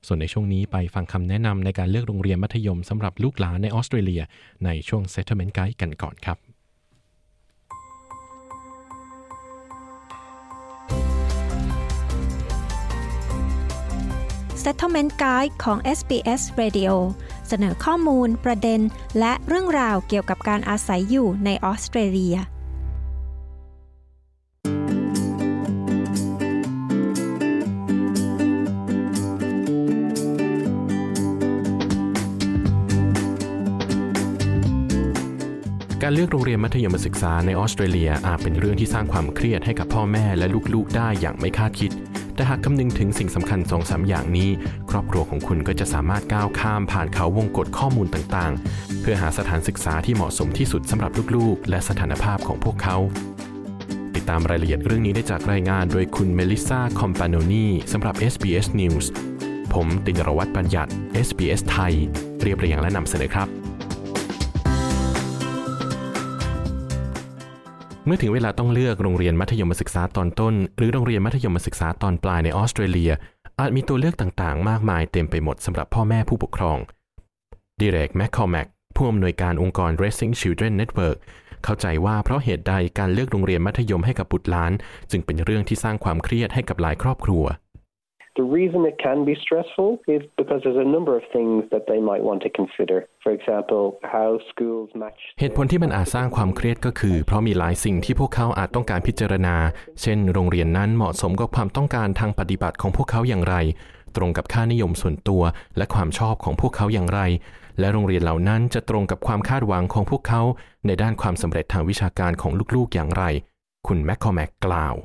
[0.07, 4.21] ส่วนในช่วงนี้ไปฟังคำแนะนำในการเลือกโรงเรียนมัธยมสำหรับลูกหลานในออสเตรเลีย
[4.65, 6.52] ในช่วง Settlement Guide กันก่อนครับ
[14.63, 16.91] Settlement Guide ของ SBS Radio
[17.47, 18.81] เสนอข้อมูล ประเด็น
[19.19, 22.37] และเรื่องราวเกี่ยวกับการอาศัยอยู่ในออสเตรเลีย
[36.03, 41.91] การเลือกโรงเรียนมัธยมศึกษาในออสเตรเลียอาจเป็นเรื่องที่สร้างความเครียดให้กับพ่อแม่และลูกๆได้อย่างไม่คาดคิด
[42.35, 44.49] แต่หากคำนึงถึงสิ่งสำคัญสองสาอย่างนี้
[44.91, 52.97] ครอบครัวของคุณก็จะสามารถก้าวข้ามผ่านเขาวงกฏข้อมูลต่างๆ เพื่อหาสถานศึกษาที่เหมาะสมที่สุดสำหรับลูกๆ และสถานภาพของพวกเขา
[54.15, 59.05] ติดตามรายละเอียดเรื่องนี้ได้จากรายงานโดยคุณเมลิซาคอมปานโนนีสำหรับ SBS News
[59.73, 60.91] ผมตินรวัตรปัญญัติ
[61.27, 61.93] SBS ไทย
[62.41, 63.62] เรียบเรียงและนำเสนอครับ
[68.05, 73.11] เมื่อถึงเวลาต้องเลือกโรงเรียนมัธยมศึกษาตอนต้น หรือโรงเรียนมัธยมศึกษาตอนปลายในออสเตรเลีย
[73.59, 76.77] อาจมีตัวเลือกต่างๆ มากมายเต็มไปหมดสำหรับพ่อแม่ผู้ปกครอง
[77.79, 81.17] ดิเรกแมคคอแมกผู้อำนวยการองค์กร Racing Children Network
[81.63, 84.71] เข้าใจว่าเพราะเหตุใดการเลือกโรงเรียนมัธยมให้กับบุตรหลาน
[85.11, 87.43] จึงเป็นเรื่องที่สร้างความเครียดให้กับหลายครอบครัว
[88.41, 91.99] The reason it can be stressful is because there's a number of things that they
[92.09, 92.97] might want to consider.
[93.23, 99.55] For example, how schools match เหตุผลที่มันอาจสร้างความเครียดก็คือ เพราะมีหลายสิ่งที่พวกเขาอาจต้องการพิจารณา
[100.01, 103.55] เช่น โรงเรียนนั้นเหมาะสมกับความต้องการทางปฏิบัติของพวกเขาอย่างไร
[104.15, 105.43] ตรงกับค่านิยมส่วนตัว
[105.77, 107.21] และความชอบของพวกเขาอย่างไร
[107.79, 110.41] และโรงเรียนเหล่านั้นจะตรงกับความคาดหวังของพวกเขา
[110.85, 113.23] ในด้านความสำเร็จทางวิชาการของลูกๆอย่างไร
[113.87, 114.95] คุณแมคคอแมกกล่าว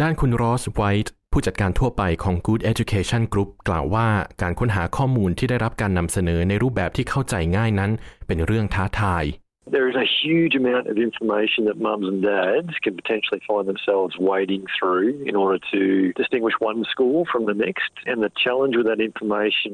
[0.00, 4.08] ด้านคุณรอสไวท์ ผู้จัดการทั่วไปของ Good Education Group กล่าวว่า
[4.42, 7.90] การค้นหาข้อมูลที่ได้รับการนำเสนอในรูปแบบที่เข้าใจง่ายนั้น
[8.26, 9.24] เป็นเรื่องท้าทาย
[9.76, 14.12] There is a huge amount of information that mums and dads can potentially find themselves
[14.30, 15.82] wading through in order to
[16.20, 17.92] distinguish one school from the next.
[18.10, 19.72] And the challenge with that information,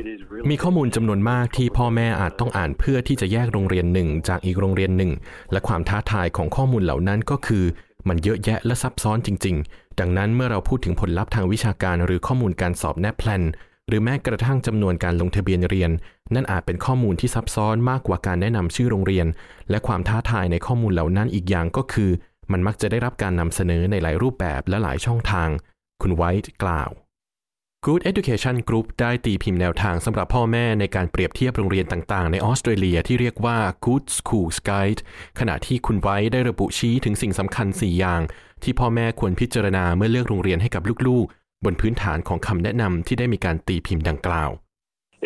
[0.00, 0.48] it is really...
[0.52, 5.12] มีข้อมูลจำนวนมากที่พ่อแม่อาจต้องอ่านเพื่อที่จะแยกโรงเรียนหนึ่งจากอีกโรงเรียนหนึ่ง
[5.52, 7.64] และความท้าทายของข้อมูลเหล่านั้นก็คือ
[8.08, 13.42] มันเยอะแยะและซับซ้อนจริง ๆ ดังนั้นเมื่อเราพูดถึงผลลัพธ์ทางวิชาการหรือข้อมูลการสอบแนบแพลน
[13.88, 15.90] หรือแม้กระทั่งจำนวนการลงทะเบียนเรียน
[16.34, 19.26] นั่นอาจเป็นข้อมูลที่ซับซ้อนมากกว่าการแนะนำชื่อโรงเรียน
[19.70, 22.10] และความท้าทายในข้อมูลเหล่านั้นอีกอย่างก็คือ
[22.52, 25.48] มันมักจะได้รับการนำเสนอในหลายรูปแบบและหลายช่องทาง
[26.02, 26.90] คุณไวท์กล่าว
[27.90, 35.00] Good Education Group ได้ตีพิมพ์แนวทางสำหรับพ่อแม่ในการเปรียบเทียบโรงเรียนต่างๆ ในออสเตรเลียที่เรียกว่า Good Schools Guide
[35.40, 38.20] ขณะที่คุณไว้ได้ระบุชี้ถึงสิ่งสำคัญ 4 อย่าง
[38.62, 44.50] ที่พ่อแม่ควรพิจารณาเมื่อเลือกโรงเรียนให้กับลูกๆ บนพื้นฐานของคำแนะนำที่ได้มีการตีพิมพ์ดังกล่าว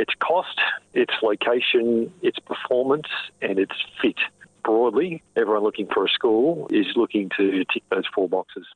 [0.03, 0.59] Its cost,
[1.03, 1.87] its location,
[2.29, 3.11] its performance,
[3.46, 4.20] and its fit.
[4.68, 8.66] Broadly, everyone looking for a school is looking to tick those four boxes.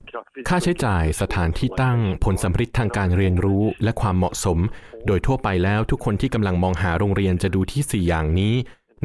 [0.49, 4.59] ค่าใช้จ่ายสถานที่ตั้งผลสัมฤทธิ์ทางการเรียนรู้และความเหมาะสม
[5.07, 8.55] โดยทั่วไปแล้วทุกคนที่กำลังมองหาโรงเรียนจะดูที่ 4 อย่างนี้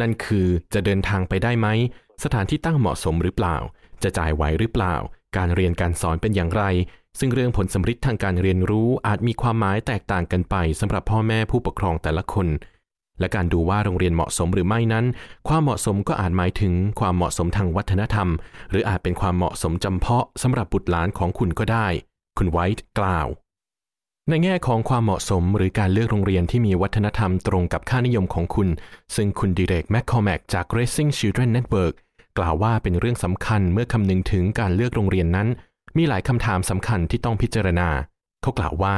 [0.01, 1.67] นั่นคือจะเดินทางไปได้ไหม
[2.23, 3.57] สถานที่ตั้งเหมาะสมหรือเปล่า
[4.03, 4.95] จะจ่ายไหวหรือเปล่า
[5.37, 6.63] การเรียนการสอนเป็นอย่างไร
[7.19, 12.47] ซึ่งเรื่องผลสัมฤทธิ์ทางการเรียนรู้อาจมีความหมายแตกต่างกันไปสำหรับพ่อแม่ผู้ปกครองแต่ละคน
[13.19, 15.05] และการดูว่าโรงเรียนเหมาะสมหรือไม่นั้น
[15.47, 18.27] ความเหมาะสมก็อาจหมายถึงความเหมาะสมทางวัฒนธรรม
[18.69, 21.87] หรืออาจเป็นความเหมาะสมจำเพาะสำหรับบุตรหลานของคุณก็ได้
[22.37, 23.27] คุณไวท์กล่าว
[24.29, 28.67] ในแง่ของความเหมาะสมหรือการเลือกโรงเรียนที่มีวัฒนธรรมตรงกับค่านิยมของคุณ
[29.15, 31.95] ซึ่งคุณดิเรกแมคคอแมกจาก Racing Children Network
[32.37, 35.47] กล่าวว่าเป็นเรื่องสำคัญเมื่อคำนึงถึงการเลือกโรงเรียนนั้น
[35.97, 37.89] มีหลายคำถามสำคัญที่ต้องพิจารณา
[38.41, 38.97] เขากล่าวว่า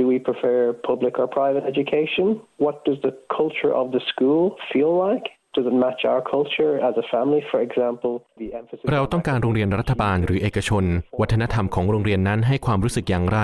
[0.00, 0.58] Do we prefer
[0.90, 2.26] public or private education?
[2.64, 5.26] What does the culture of the school feel like?
[5.56, 7.40] Does it match our culture as a family?
[7.50, 10.84] For example, the emphasis เราต้องการโรงเรียนรัฐบาลหรือเอกชน
[11.20, 13.40] วัฒนธรรมของโรงเรียนนั้นให้ความรู้สึกอย่างไร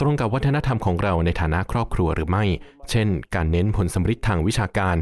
[0.00, 2.44] ตรงกับวัฒนธรรมของเราในฐานะครอบครัวหรือไม่
[2.90, 4.96] เช่น การเน้นผลสำฤทธิ์ทางวิชาการ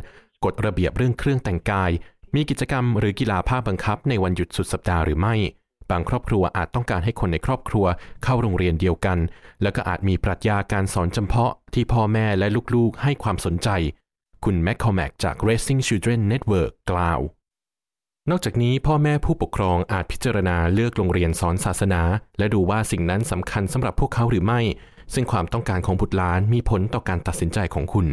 [0.45, 1.91] กฎระเบียบเรื่องเครื่องแต่งกาย
[2.35, 5.35] มีกิจกรรมหรือกีฬาภาคบังคับในวันหยุดสุดสัปดาห์หรือไม่
[5.91, 7.87] บางครอบครัวอาจต้องการให้คนในครอบครัว
[8.25, 9.19] เข้าโรงเรียนเดียวกัน
[9.63, 13.69] แล้วก็อาจมีปรัชญาการสอนจำเพาะที่พ่อแม่และลูกๆ ให้ความสนใจ
[14.45, 17.21] คุณแมคคอแมกจาก Racing Children Network กล่าว
[18.31, 22.03] นอกจากนี้พ่อแม่ผู้ปกครองอาจพิจารณาเลือกโรงเรียนสอนศาสนา
[22.39, 24.61] และดูว่าสิ่งนั้นสำคัญสำหรับพวกเขาหรือไม่
[25.15, 28.09] ซึ่งความต้องการของบุตรหลานมีผลต่อการตัดสินใจของคุณ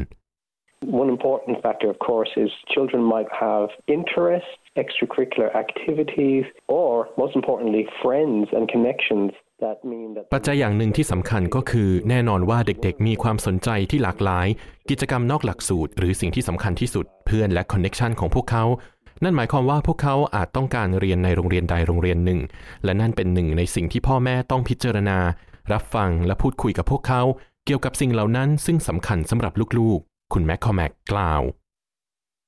[1.01, 7.83] One important factor, of course, is children might have interests, extracurricular activities, or most importantly,
[8.01, 9.31] friends and connections
[10.33, 14.47] ปัจจัยอย่างหนึ่งที่สำคัญก็คือ แน่นอนว่าเด็กๆ มีความสนใจที่หลากหลาย
[14.89, 18.65] กิจกรรมนอกหลักสูตร หรือสิ่งที่สำคัญที่สุด เพื่อนและคอนเน็ชันของพวกเขา
[19.23, 22.39] นั่นหมายความว่าพวกเขาอาจต้องการเรียนในโรงเรียนใดโรงเรียนหนึ่ง
[22.83, 25.19] และนั่นเป็นหนึ่งในสิ่งที่พ่อแม่ต้องพิจารณา
[25.73, 27.21] รับฟังและพูดคุยกับพวกเขา
[27.65, 31.41] เกี่ยวกับสิ่งเหล่านั้น ซึ่งสำคัญสำหรับลูกๆ คุณแมคคอแมกกล่าว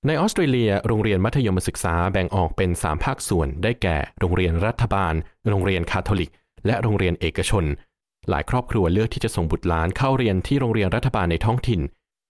[0.08, 5.14] ในออสเตรเลียโรงเรียนมัธยมศึกษาแบ่งออกเป็น 3 ภาคส่วน ได้แก่ โรงเรียนรัฐบาล
[5.50, 6.32] โรงเรียนคาทอลิก
[6.66, 7.66] และโรงเรียนเอกชน
[8.30, 11.82] หลายครอบครัวเลือกที่จะส่งบุตรหลานเข้าเรียนที่โรงเรียนรัฐบาลในท้องถิ่น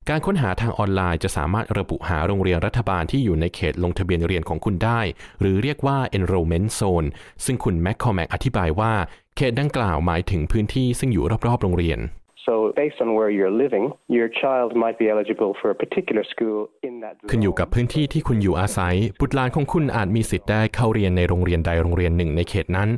[0.09, 5.01] การค้นหาทางออนไลน์จะสามารถระบุหาโรงเรียนรัฐบาลที่อยู่ในเขตลงทะเบียนเรียนของคุณได้
[5.39, 7.07] หรือเรียกว่า enrollment zone
[7.45, 8.93] ซึ่งคุณแมคคอแมกอธิบายว่า
[9.35, 11.99] เขตดังกล่าวหมายถึงพื้นที่ซึ่งอยู่รอบๆ โรงเรียน
[12.45, 13.85] So based on where you're living,
[14.17, 22.89] your child might be eligible for a particular school in that ขึ้นอยู่กับพื้นที่ที่คุณอยู่อาศัย บุตรหลานของคุณอาจมีสิทธิ์ได้เข้าเรียนในโรงเรียนใดโรงเรียนหนึ่งในเขตนั้น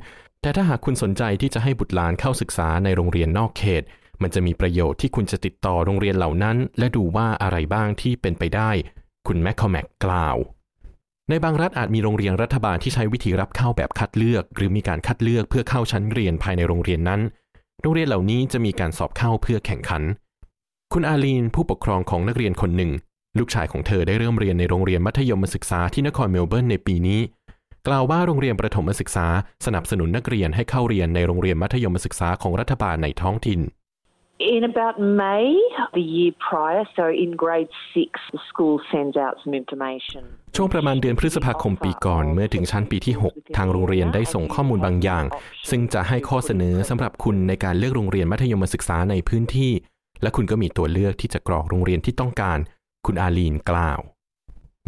[0.41, 3.83] แต่ถ้าหากคุณสนใจที่จะให้บุตรหลานเข้าศึกษาในโรงเรียนนอกเขต
[4.21, 8.71] มันจะมีประโยชน์ที่คุณจะติดต่อโรงเรียนเหล่านั้น และดูว่าอะไรบ้างที่เป็นไปได้
[9.27, 10.37] คุณแมคคอแมกกล่าว
[11.29, 17.21] ในบางรัฐอาจมีโรงเรียนรัฐบาลที่ใช้วิธีรับเข้าแบบคัดเลือก หรือมีการคัดเลือกเพื่อเข้าชั้นเรียนภายในโรงเรียนนั้น
[17.81, 20.03] โรงเรียนเหล่านี้จะมีการสอบเข้าเพื่อแข่งขัน
[20.93, 22.91] คุณอาลีนผู้ปกครองของนักเรียนคนหนึ่ง
[23.37, 27.21] ลูกชายของเธอได้เริ่มเรียนในโรงเรียนมัธยมศึกษาที่นครเมลเบิร์นในปีนี้
[27.87, 29.27] กล่าวว่าโรงเรียนประถมศึกษา
[29.65, 33.59] สนับสนุนนักเรียนให้เข้าเรียนในโรงเรียนมัธยมศึกษาของรัฐบาลในท้องถิ่น
[34.39, 35.47] In about May
[35.95, 40.23] the year prior, so in grade six, the school sends out some information.
[40.55, 45.23] ช่วงประมาณเดือนพฤษภาคมปีก่อน เมื่อถึงชั้นปีที่ 6 ทางโรงเรียนได้ส่งข้อมูลบางอย่าง
[45.69, 49.71] ซึ่งจะให้ข้อเสนอสำหรับคุณในการเลือกโรงเรียนมัธยมศึกษาในพื้นที่
[50.21, 52.57] และคุณก็มีตัวเลือกที่จะกรอกโรงเรียนที่ต้องการ
[53.05, 53.99] คุณอาลีนกล่าว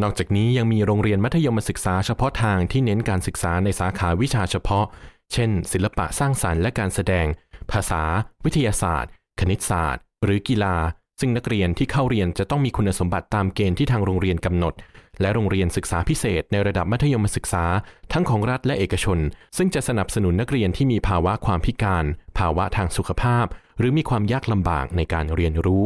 [0.01, 4.85] นอกจากนี้ยังมีโรงเรียนมัธยมศึกษาเฉพาะทางที่เน้นการศึกษาในสาขาวิชาเฉพาะ
[5.33, 7.25] เช่น ศิลปะสร้างสรรค์และการแสดง
[7.71, 8.03] ภาษา
[8.45, 10.75] วิทยาศาสตร์ คณิตศาสตร์ หรือกีฬา
[11.19, 14.73] ซึ่งนักเรียนที่เข้าเรียนจะต้องมีคุณสมบัติตามเกณฑ์ที่ทางโรงเรียนกำหนด
[15.21, 17.65] และโรงเรียนศึกษาพิเศษในระดับมัธยมศึกษา
[18.13, 19.19] ทั้งของรัฐและเอกชน
[19.57, 22.05] ซึ่งจะสนับสนุนนักเรียนที่มีภาวะความพิการ
[22.37, 23.45] ภาวะทางสุขภาพ
[23.79, 25.83] หรือมีความยากลำบากในการเรียนรู้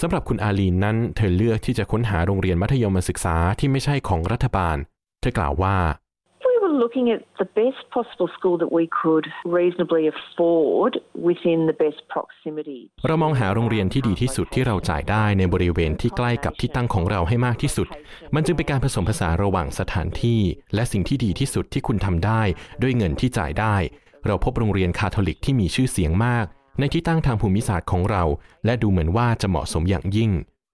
[0.00, 4.76] สำหรับคุณอาลีนนั้น เธอเลือกที่จะค้นหาโรงเรียนมัธยมศึกษาที่ไม่ใช่ของรัฐบาล
[5.20, 5.76] เธอกล่าวว่า
[6.84, 9.26] looking at the best possible school that we could
[9.58, 10.92] reasonably afford
[11.28, 12.80] within the best proximity.
[13.06, 17.88] เรามองหาโรงเรียนที่ดีที่สุดที่เราจ่ายได้ในบริเวณที่ใกล้กับที่ตั้งของเราให้มากที่สุด
[18.34, 20.40] มันจึงเป็นการผสมผสานระหว่างสถานที่
[20.74, 22.42] และสิ่งที่ดีที่สุดที่คุณทำได้
[22.82, 23.76] ด้วยเงินที่จ่ายได้
[24.26, 26.46] เราพบโรงเรียนคาทอลิกที่มีชื่อเสียงมาก
[26.78, 28.24] ในที่ตั้งทางภูมิศาสตร์ของเรา
[28.64, 30.30] และดูเหมือนว่าจะเหมาะสมอย่างยิ่ง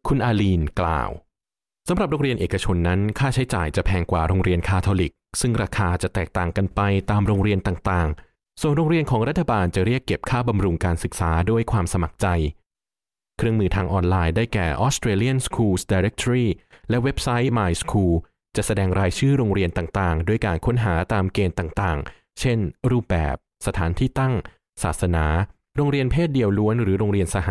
[0.09, 1.11] คุณอาลีนกล่าว
[1.89, 12.27] สำหรับโรงเรียนเอกชนนั้น ค่าใช้จ่ายจะแพงกว่าโรงเรียนคาทอลิก ซึ่งราคาจะแตกต่างกันไปตามโรงเรียนต่างๆ ส่วนโรงเรียนของรัฐบาลจะเรียกเก็บค่าบำรุงการศึกษาด้วยความสมัครใจ
[13.37, 16.47] เครื่องมือทางออนไลน์ได้แก่ Australian Schools Directory
[16.91, 18.15] และเว็บไซต์ My School
[18.57, 22.59] จะแสดงรายชื่อโรงเรียนต่างๆ ด้วยการค้นหาตามเกณฑ์ต่างๆ เช่น
[22.91, 24.35] รูปแบบ สถานที่ตั้ง
[24.83, 25.27] ศาสนา
[25.77, 27.49] โรงเรียนเพศเดียวล้วนหรือโรงเรียนสห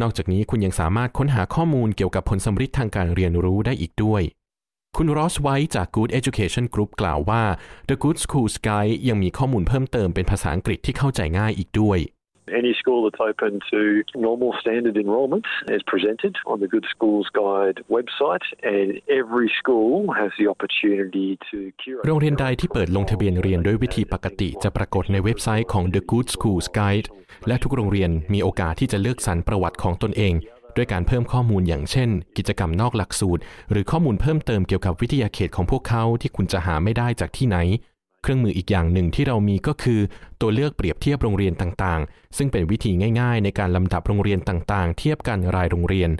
[0.00, 4.22] นอกจากนี้คุณยังสามารถค้นหาข้อมูลเกี่ยวกับผลสำฤทธิ์ทางการเรียนรู้ได้อีกด้วย
[4.96, 7.42] คุณรอสไว้จาก Good Education Group กล่าวว่า
[7.88, 11.98] The Good Schools Guide ยังมีข้อมูลเพิ่มเติมเป็นภาษาอังกฤษที่เข้าใจง่ายอีกด้วย
[12.62, 13.80] Any school that's open to
[14.28, 18.88] normal standard enrolment is presented on the Good Schools Guide website, and
[19.20, 22.04] every school has the opportunity to curate.
[22.06, 27.08] โรงเรียนใดที่เปิดลงทะเบียนเรียนด้วยวิธีปกติจะปรากฏในเว็บไซต์ของ The Good Schools Guide
[27.46, 30.34] และทุกโรงเรียนมีโอกาสที่จะเลือกสรรประวัติของตนเอง
[30.76, 37.58] ด้วยการเพิ่มข้อมูลอย่างเช่น กิจกรรมนอกหลักสูตร หรือข้อมูลเพิ่มเติมเกี่ยวกับวิทยาเขตของพวกเขาที่คุณจะหาไม่ได้จากที่ไหน
[38.22, 40.00] เครื่องมืออีกอย่างหนึ่งที่เรามีก็คือ
[40.40, 46.10] ตัวเลือกเปรียบเทียบโรงเรียนต่างๆ ซึ่งเป็นวิธีง่าย ๆ ในการลำดับโรงเรียนต่างๆ เทียบกันรายโรงเรียน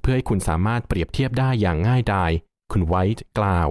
[0.00, 2.30] เพื่อให้คุณสามารถเปรียบเทียบได้อย่างง่ายดาย
[2.72, 3.68] คุณไวท์กล่าว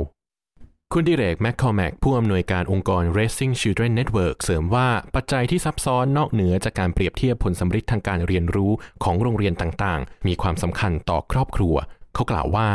[0.94, 8.72] คุณดิเรกแมคคอแมกผู้อำนวยการองค์กร Racing Children Network เสริมว่าปัจจัยที่ซับซ้อนนอกเหนือจากการเปรียบเทียบผลสำฤทธิ์ทางการเรียนรู้
[9.04, 11.76] ของโรงเรียนต่างๆ มีความสำคัญต่อครอบครัว
[12.14, 12.70] เขากล่าวว่า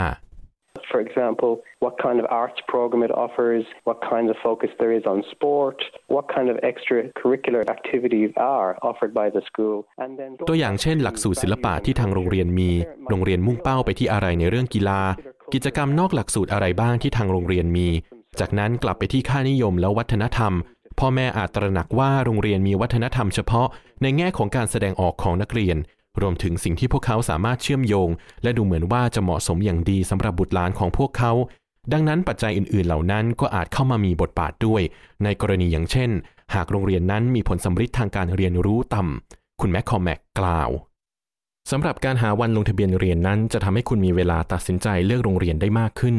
[0.91, 1.53] For example,
[1.85, 5.79] what kind of arts program it offers, what kind of focus there is on sport,
[6.15, 12.71] what kind of extracurricular activities are offered by the school, and then ตัวอย่างเช่นหลักสูตรศิลปะที่ทางโรงเรียนมี
[13.09, 15.01] โรงเรียนมุ่งเป้าไปที่อะไรในเรื่องกีฬา
[15.55, 17.89] กิจกรรมนอกหลักสูตรอะไรบ้างที่ทางโรงเรียนมี
[18.41, 20.53] จากนั้นกลับไปที่ค่านิยมและวัฒนธรรม
[20.99, 23.67] พ่อแม่อาจตระหนักว่าโรงเรียนมีวัฒนธรรมเฉพาะ
[24.03, 25.77] ในแง่ของการแสดงออกของนักเรียน
[26.21, 28.09] รวมถึงสิ่งที่พวกเขาสามารถเชื่อมโยง
[28.43, 31.33] และดูเหมือนว่าจะเหมาะสมอย่างดีสำหรับบุตรหลานของพวกเขา
[31.93, 34.83] ดังนั้นปัจจัยอื่น ๆ เหล่านั้นก็อาจเข้ามามีบทบาทด้วย
[35.25, 36.11] ในกรณีอย่างเช่น
[36.55, 40.71] หากโรงเรียนนั้นมีผลสำฤทธิ์ทางการเรียนรู้ต่ำคุณแมคคอมแมกกล่าว
[41.71, 46.17] สำหรับการหาวันลงทะเบียนเรียนนั้น จะทำให้คุณมีเวลาตัดสินใจเลือกโรงเรียนได้มากขึ้น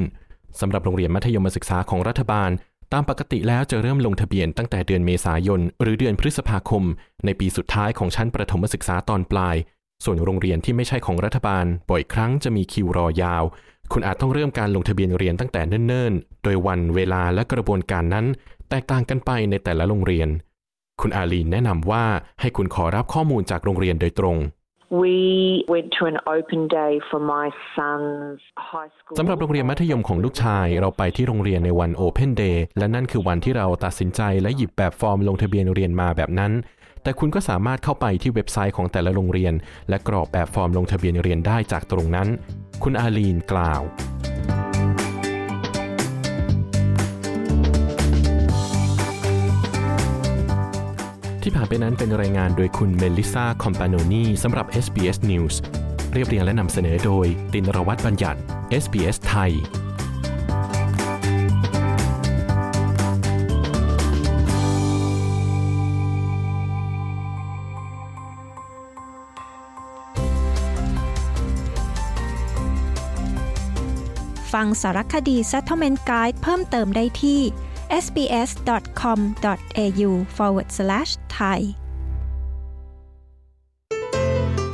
[0.59, 2.49] สำหรับโรงเรียนมัธยมศึกษาของรัฐบาล
[2.93, 6.83] ตามปกติแล้วจะเริ่มลงทะเบียนตั้งแต่เดือนเมษายน หรือเดือนพฤษภาคม
[7.25, 9.55] ในปีสุดท้ายของชั้นประถมศึกษาตอนปลาย
[10.03, 13.43] ส่วนโรงเรียนที่ไม่ใช่ของรัฐบาล บ่อยครั้งจะมีคิวรอยาว
[13.91, 18.25] คุณอาจต้องเริ่มการลงทะเบียนเรียนตั้งแต่เนิ่นๆ โดยวันเวลาและกระบวนการนั้น
[18.69, 20.29] แตกต่างกันไปในแต่ละโรงเรียน
[21.01, 22.05] คุณอาลีนแนะนำว่า
[22.39, 24.37] ให้คุณขอรับข้อมูลจากโรงเรียนโดยตรง
[24.99, 29.17] We went to an open day for my son's high school.
[29.19, 36.51] สำหรับโรงเรียนมัธยมของลูกชาย เราไปที่โรงเรียนในวัน Open Day และนั่นคือวันที่เราตัดสินใจและหยิบแบบฟอร์มลงทะเบียนเรียนมาแบบนั้น
[37.03, 39.53] แต่คุณก็สามารถเข้าไปที่เว็บไซต์ของแต่ละโรงเรียน
[39.89, 42.27] และกรอกแบบฟอร์มลงทะเบียนเรียนได้จากตรงนั้น
[42.83, 43.81] คุณอาลีนกล่าว
[51.43, 55.55] ที่ผ่านไปนั้นเป็นรายงานโดยคุณเมลิซาคอมปาโนนีสำหรับ SBS News
[56.13, 58.39] เรียบเรียงและนำเสนอโดย ตินรวัตรบัญญัติ
[58.83, 59.51] SBS ไทย
[74.53, 77.41] ฟังสารคดี Settlement Guide เพิ่มเติมได้ที่
[78.05, 79.49] sbs.com.au
[80.37, 81.59] forward slash thai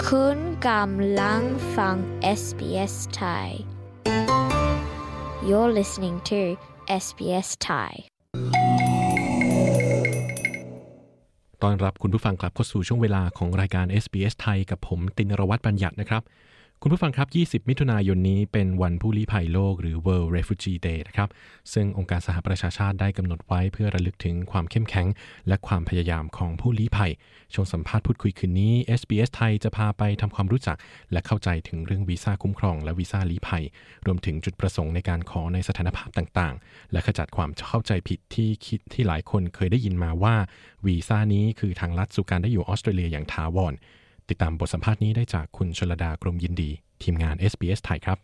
[0.07, 1.41] คุณกำลัง
[1.77, 1.95] ฟัง
[2.41, 3.47] SBS Thai
[5.47, 6.41] You're listening to
[7.03, 7.91] SBS Thai
[11.63, 16.21] ตอนรับคุณผู้ฟังกลับเข้าสู่ช่วงเวลาของรายการ SBS ไทยกับผมตินรวัตรบัญญัตินะครับ
[16.81, 17.27] คุณผู้ฟังครับ
[17.63, 21.29] 20 มิถุนายนนี้เป็นวันผู้ลี้ภัยโลกหรือ World Refugee Day นะครับ
[21.73, 25.07] ซึ่งองค์การสหประชาชาติได้กำหนดไว้เพื่อระลึกถึงความเข้มแข็ง
[25.47, 27.11] และความพยายามของผู้ลี้ภัย
[27.53, 30.77] ช่วงสัมภาษณ์พูดคุยคืนนี้ SBS ไทยจะพาไปทำความรู้จัก
[31.11, 33.63] และเข้าใจถึงเรื่องวีซ่าคุ้มครองและวีซ่าลี้ภัย
[34.05, 40.35] รวมถึงจุดประสงค์ในการขอในสถานภาพต่างๆ และขจัดความเข้าใจผิดที่คิดที่หลายคนเคยได้ยินมาว่า
[40.85, 43.75] วีซ่านี้คือทางลัดสู่การได้อยู่ออสเตรเลียอย่างถาวร
[44.29, 46.69] ติดตามบทสัมภาษณ์นี้ได้จากคุณชลดากรมยินดี
[47.03, 48.17] ทีมงาน SBS ไทยครับ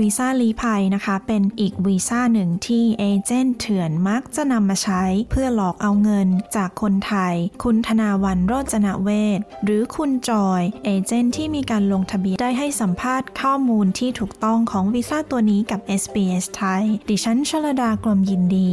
[0.00, 9.08] วีซ่าลี้ภัยนะคะ เป็นอีกวีซ่าหนึ่งที่เอเจนต์เถื่อนมักจะนำมาใช้เพื่อหลอกเอาเงินจากคนไทย คุณธนาวันโรจนเว
[9.38, 18.70] ศหรือคุณจอย agent ที่มีการลงทะเบียนได้ให้สัมภาษณ์ข้อมูลที่ถูกต้องของวีซ่าตัวนี้กับ SBS ไทย ดิฉันชลดากรมยินดี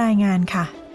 [0.00, 0.87] รายงานค่ะ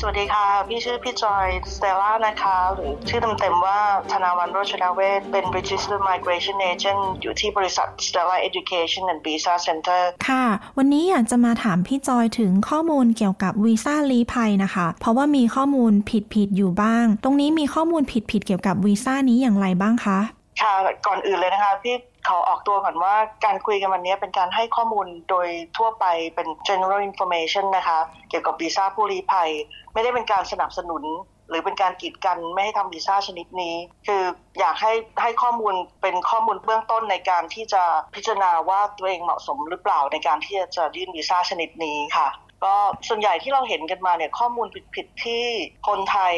[0.00, 3.78] สวัสดีค่ะ พี่ชื่อพี่จอยสเตลล่านะคะ หรือชื่อเต็มๆว่า
[4.12, 10.44] ธนาวันโรชนาเวศเป็น Registered Migration Agent อยู่ที่บริษัท Stella Education and Visa Center ค่ะ
[10.78, 15.92] วันนี้อยากจะมาถามพี่จอยถึงข้อมูลเกี่ยวกับวีซ่าลี้ภัยนะคะ เพราะว่ามีข้อมูล
[16.34, 20.18] ผิดๆอยู่บ้าง ตรงนี้มีข้อมูลผิดๆเกี่ยวกับวีซ่านี้อย่างไรบ้างคะ
[20.62, 20.74] ค่ะ
[21.06, 21.94] ก่อนอื่นเลยนะคะพี่
[22.28, 23.14] ขอออกตัวก่อนว่า
[23.44, 29.50] การคุยกันวันนี้เป็นการให้ข้อมูลโดยทั่วไปเป็น general information นะคะ เกี่ยวกับวีซ่าผู้ลี้ภัย
[29.92, 31.04] ไม่ได้เป็นการสนับสนุน
[31.48, 33.74] หรือเป็นการกีดกันไม่ให้ทำวีซ่าชนิดนี้
[34.06, 34.22] คือ
[34.58, 37.82] อยากให้ให้ข้อมูลเป็นข้อมูลเบื้องต้นในการที่จะ
[38.14, 42.28] พิจารณาว่าตัวเองเหมาะสมหรือเปล่าในการที่จะยื่นวีซ่าชนิดนี้ค่ะ
[42.64, 42.74] ก็
[43.08, 45.44] ส่วนใหญ่ที่เราเห็นกันมาเนี่ยข้อมูลผิดๆที่
[45.88, 46.34] คนไทย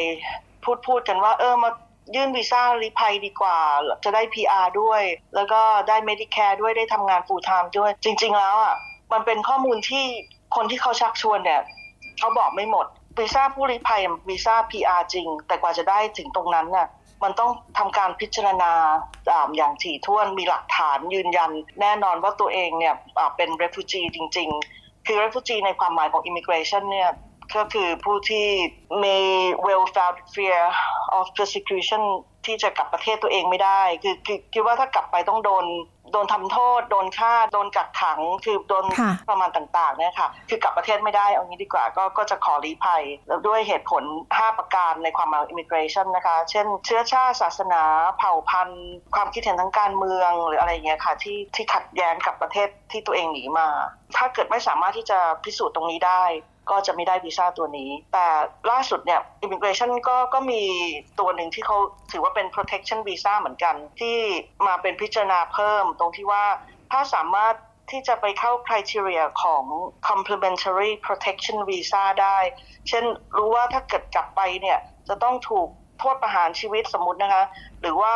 [0.63, 1.69] พูดพูดกันว่าเออมา
[2.15, 3.57] ยื่นวีซ่าลี้ภัยดีกว่า
[4.03, 5.01] จะได้ PR ด้วย
[5.35, 8.75] แล้วก็ได้ Medicare ด้วยได้ทำงาน full time ด้วย จริง ๆ แล้วอะ
[9.13, 10.05] มันเป็นข้อมูลที่
[10.55, 11.61] คนที่เขาชักชวนเนี่ย
[12.19, 12.85] เขาบอกไม่หมด
[13.19, 16.87] วีซ่าผู้ลี้ภัยวีซ่า PR จริง แต่กว่าจะได้ถึงตรงนั้นน่ะ
[17.23, 18.71] มันต้องทำการพิจารณา
[19.57, 22.95] อย่างถี่ถ้วนมีหลักฐานยืนยัน แน่นอนว่าตัวเองเนี่ย
[23.35, 27.09] เป็น refugee จริง ๆ คือ refugee ในความหมายของ immigration เนี่ย
[27.55, 28.47] ก็คือผู้ที่
[29.03, 29.17] มี
[29.65, 30.61] well founded fear
[31.17, 32.03] of persecution
[32.45, 35.65] ที่จะกลับประเทศตัวเองไม่ได้ คือคือคิดว่าถ้ากลับไปต้องโดน
[36.11, 38.85] โดนทำโทษ โดนฆ่า โดนกักขัง คือโดน
[39.29, 47.83] ประมาณต่างๆเนี่ยค่ะ คือกลับประเทศไม่ได้ เอางี้ดีกว่า ก็ก็จะขอลี้ภัย แล้วด้วยเหตุผล 5 ประการในความหมาย immigration นะคะ เช่น เชื้อชาติ ศาสนา
[48.17, 53.67] เผ่าพันธุ์ ความคิดเห็นทางการเมือง หรืออะไรเงี้ยค่ะ ที่ที่ขัดแย้งกับประเทศที่ตัวเองหนีมา
[54.17, 56.23] ถ้าเกิดไม่สามารถที่จะพิสูจน์ตรงนี้ได้
[56.69, 58.27] ก็จะไม่ได้วีซ่าตัวนี้ แต่
[58.71, 60.63] ล่าสุดเนี่ย immigration ก็ก็มี
[61.19, 61.77] ตัวหนึ่งที่เขา
[62.11, 64.17] ถือว่าเป็น protection visa เหมือนกัน ที่
[64.67, 66.45] มาเป็นพิจารณาเพิ่ม ตรงที่ว่า
[66.91, 67.55] ถ้าสามารถ
[67.91, 69.63] ที่จะไปเข้า criteria ของ
[70.09, 72.37] complementary protection visa ได้
[72.89, 73.03] เช่น
[73.37, 75.67] รู้ว่าถ้าเกิดกลับไปเนี่ย จะต้องถูก
[75.99, 77.43] โทษประหารชีวิตสมมตินะคะ
[77.81, 78.13] หรือว่า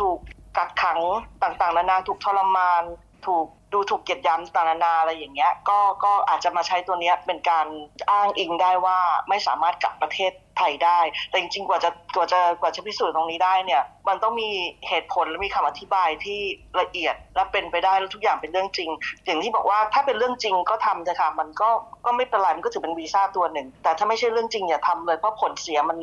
[0.00, 0.18] ถูก
[0.56, 1.00] กักขัง
[1.42, 2.82] ต่างๆ นานาถูกทรมาน
[3.26, 7.66] ถูก ดูถูกเกียดยามต่างๆนานาอะไรอย่างเงี้ยก็ก็อาจจะมาใช้ตัวเนี้ยเป็นการ
[8.10, 8.98] อ้างอิงได้ว่า
[9.28, 11.00] ไม่สามารถกลับประเทศไทยได้
[11.30, 14.50] แต่จริงๆกว่าจะกว่าจะกว่าจะพิสูจน์ตรงนี้ได้เนี่ยมันต้องมี
[14.88, 16.40] เหตุผลและมีคำอธิบายที่
[16.80, 18.90] ละเอียดและเป็นไปได้แล้วทุกอย่างเป็นเรื่องจริง
[19.26, 21.68] อย่างที่บอกว่าถ้าเป็นเรื่องจริงก็ทำเถอะค่ะมันก็
[22.06, 25.98] ก็ไม่เป็นไรมันก็ถือเป็นวีซ่าตัวหนึ่ง แต่ถ้าไม่ใช่เรื่องจริงอย่าทำเลยเพราะผลเสียมัน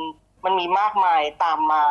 [0.45, 1.83] มันมีมากมายตามมา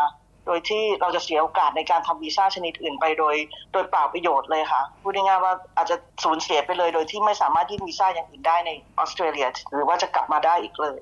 [0.46, 3.34] โดยที่เราจะเสียโอกาสในการทำวีซ่าชนิดอื่นไปโดย
[3.72, 10.98] โดยเปล่าประโยชน์เลยค่ะ พูดง่ายๆว่าอาจจะสูญเสียไปเลย โดยที่ไม่สามารถยื่นวีซ่าอย่างอื่นได้ในออสเตรเลีย หรือว่าจะกลับมาได้อีกเลย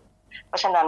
[0.49, 0.87] เพราะฉะนั้น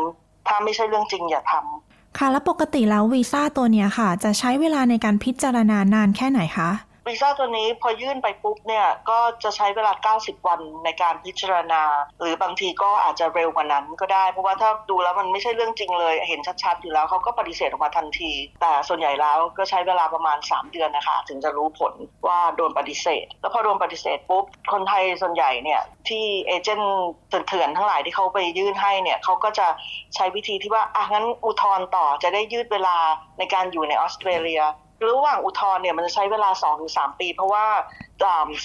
[0.48, 6.70] ถ้าไม่ใช่เรื่องจริงอย่าทำค่ะ แล้วปกติแล้ววีซ่าตัวเนี้ยค่ะ จะใช้เวลาในการพิจารณานานแค่ไหนคะ
[7.06, 11.82] วีซ่าตัวนี้พอยื่นไปปุ๊บเนี่ยก็จะใช้เวลา 90 วันในการพิจารณา
[12.20, 21.92] หรือบางทีก็อาจจะเร็วกว่านั้นก็ได้ เพราะว่าถ้าดูแล้วมันไม่ใช่เรื่องจริงเลย เห็นชัดๆอยู่แล้วเขาก็ปฏิเสธออกมาทันที แต่ส่วนใหญ่แล้วก็ใช้เวลาประมาณ 3 เดือนนะคะ ถึงจะรู้ผล
[22.26, 27.10] ว่าโดนปฏิเสธ แล้วพอโดนปฏิเสธปุ๊บคนไทยส่วนใหญ่เนี่ยที่เอเจนต์
[27.48, 29.66] เถื่อนๆทั้งหลายที่เขาไปยื่นให้เนี่ยเขาก็จะ
[30.14, 32.96] ใช้วิธีที่ว่าอะงั้นอุทธรณ์ต่อจะได้ยืดเวลา
[33.38, 34.62] ในการอยู่ในออสเตรเลีย
[35.04, 36.50] ระหว่างอุทธรณ์เนี่ยมันจะใช้เวลา
[36.84, 37.66] 2-3 ปี เพราะว่า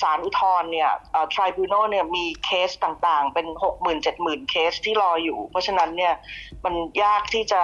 [0.01, 0.89] ศาลอุทธรณ์เนี่ย
[1.33, 3.47] ทริบูโนเนี่ยมีเคสต่างๆ เป็น
[3.97, 6.13] 60,000-70,000 เคสที่รออยู่ เพราะฉะนั้นเนี่ย
[6.65, 6.73] มัน
[7.03, 7.61] ยากที่จะ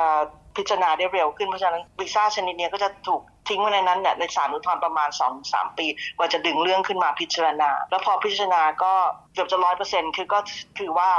[0.58, 5.10] พิจารณาได้เร็วขึ้น เพราะฉะนั้นวีซ่าชนิดนี้ก็จะถูกทิ้งไว้ในนั้นเนี่ยในศาลอุทธรณ์ประมาณ
[5.44, 5.88] 2-3 ปี
[6.18, 8.94] กว่าจะดึงเรื่องขึ้นมาพิจารณา แล้วพอพิจารณาก็
[9.34, 10.40] เกือบจะร้อยเปอร์เซ็นต์คือก็
[10.78, 11.10] คือว่า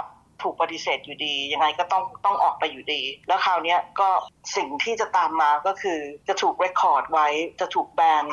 [0.43, 4.09] ถูกปฏิเสธอยู่ดี ยังไงก็ต้องต้องออกไปอยู่ดี แล้วคราวนี้ก็
[4.57, 7.29] สิ่งที่จะตามมาก็คือจะถูกเรคคอร์ดไว้
[7.61, 8.25] จะถูกแบน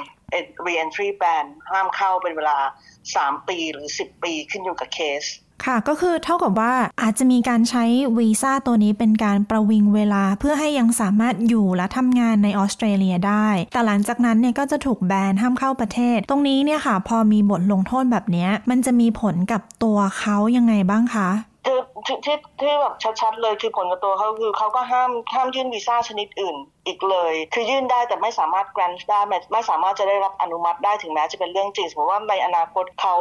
[0.65, 2.57] re-entry ban ห้ามเข้าเป็นเวลา
[3.03, 5.25] 3 ปีหรือ 10 ปีขึ้นอยู่กับเคส
[5.65, 7.83] ค่ะก็คือเท่ากับว่าอาจจะมีการใช้
[8.17, 21.29] วีซ่าตัวนี้เป็นการประวิงเวลาเพื่อให้ยังสามารถอยู่และทำงานในออสเตรเลียได้ แต่หลังจากนั้นเนี่ยก็จะถูกแบนห้ามเข้าประเทศ ตรงนี้เนี่ยค่ะ พอมีบทลงโทษแบบนี้มันจะมีผลกับตัวเขายังไงบ้างคะ
[21.67, 26.55] คือ ที่ที่ที่แบบชัดๆเลยคือผลกับตัวเขาคือเขาก็ห้ามห้ามยื่นวีซ่าชนิดอื่น
[26.87, 33.15] อีกเลย คือยื่นได้แต่ไม่สามารถ grant ได้ไม่ไม่สามารถจะได้รับอนุมัติได้ถึงแม้จะเป็นเรื่องจริงสมมติว่าในอนาคตเขา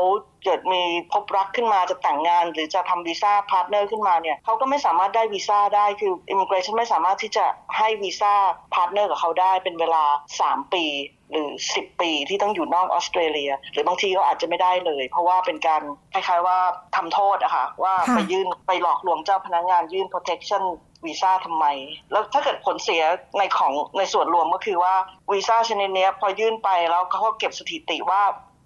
[0.45, 0.83] เกิดมี
[1.13, 7.45] พบรักขึ้นมาจะแต่งงาน หรือจะทำวีซ่า partner ขึ้นมาเนี่ยเขาก็ไม่สามารถได้วีซ่าได้คือ immigration ไม่สามารถที่จะ
[7.79, 8.35] ให้วีซ่า
[8.75, 10.05] partner กับเขาได้เป็นเวลา
[10.41, 10.87] 3 ปี
[11.33, 15.83] หรือ 10 ปีที่ต้องอยู่นอกออสเตรเลีย หรือบางทีก็อาจจะไม่ได้เลย เพราะว่าเป็นการ
[16.13, 16.59] คล้ายๆว่า
[16.97, 20.63] ทำโทษอะค่ะว่าไปยื่นไปหลอกลวงเจ้าพนักงานยื่น protection
[21.05, 21.67] วีซ่าทำไม
[22.13, 23.03] แล้วถ้าเกิดผลเสีย
[23.39, 24.95] ในของในส่วนรวมก็คือว่า
[25.33, 28.23] วีซ่าชนิดนี้พอยื่นไปแล้วเขาก็เก็บสถิติว่า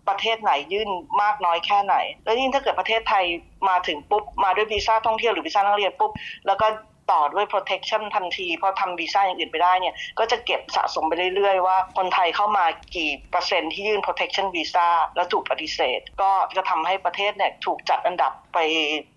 [0.08, 0.88] ประเทศไหนยื่น
[1.22, 3.24] มากน้อยแค่ไหน แล้วยิ่งถ้าเกิดประเทศไทย
[3.68, 6.10] มาถึงปุ๊บมาด้วยวีซ่าท่องเที่ยวหรือวีซ่านักเรียนปุ๊บ
[6.46, 6.66] แล้วก็
[7.10, 12.64] ต่อด้วย protection ทันทีพอทำวีซ่าอย่างอื่นไปได้เนี่ย ก็จะเก็บสะสมไปเรื่อยๆ ว่าคนไทยเข้ามา
[12.96, 18.58] กี่เปอร์เซ็นต์ที่ยื่น protection visa แล้วถูกปฏิเสธ ก็จะทำให้ประเทศเนี่ยถูกจัดอันดับไป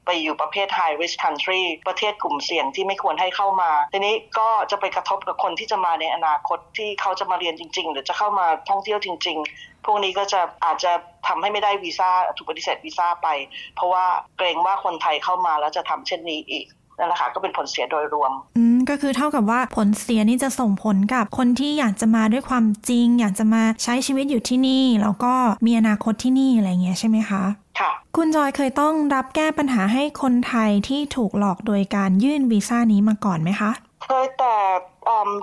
[0.05, 10.91] ไปอยู่ประเภท high risk country ประเทศกลุ่มเสี่ยงที่ไม่ควรให้เข้ามา ทีนี้ก็จะไปกระทบกับคนที่จะมาในอนาคตที่เขาจะมาเรียนจริง ๆ หรือจะเข้ามาท่องเที่ยวจริง ๆ พวกนี้ก็จะอาจจะ
[11.27, 13.27] ทำให้ไม่ได้วีซ่าถูกปฏิเสธวีซ่าไป
[13.75, 14.05] เพราะว่า
[14.37, 16.65] เกรงว่าคนไทยเข้ามาแล้วจะทำเช่นนี้อีก
[16.97, 25.33] นั่นแหละค่ะก็เป็นผลเสียโดยรวม อืมก็คือเท่ากับว่าผลเสียนี่จะส่งผลกับคนที่อยากจะมาด้วยความจริง อยากจะมาใช้ชีวิตอยู่ที่นี่แล้วก็
[25.65, 27.43] มีอนาคตที่นี่อะไรเงี้ยใช่ไหมคะ
[27.79, 33.71] ค่ะคุณจอยเคยต้องรับแก้ปัญหาให้คนไทยที่ถูกหลอกโดยการยื่นวีซ่านี้มาก่อนไหมคะ
[34.05, 34.55] เคยแต่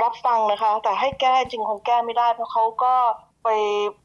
[0.03, 2.94] รับฟังนะคะ แต่ให้แก้จริงคงแก้ไม่ได้เพราะเขาก็
[3.44, 3.49] ไป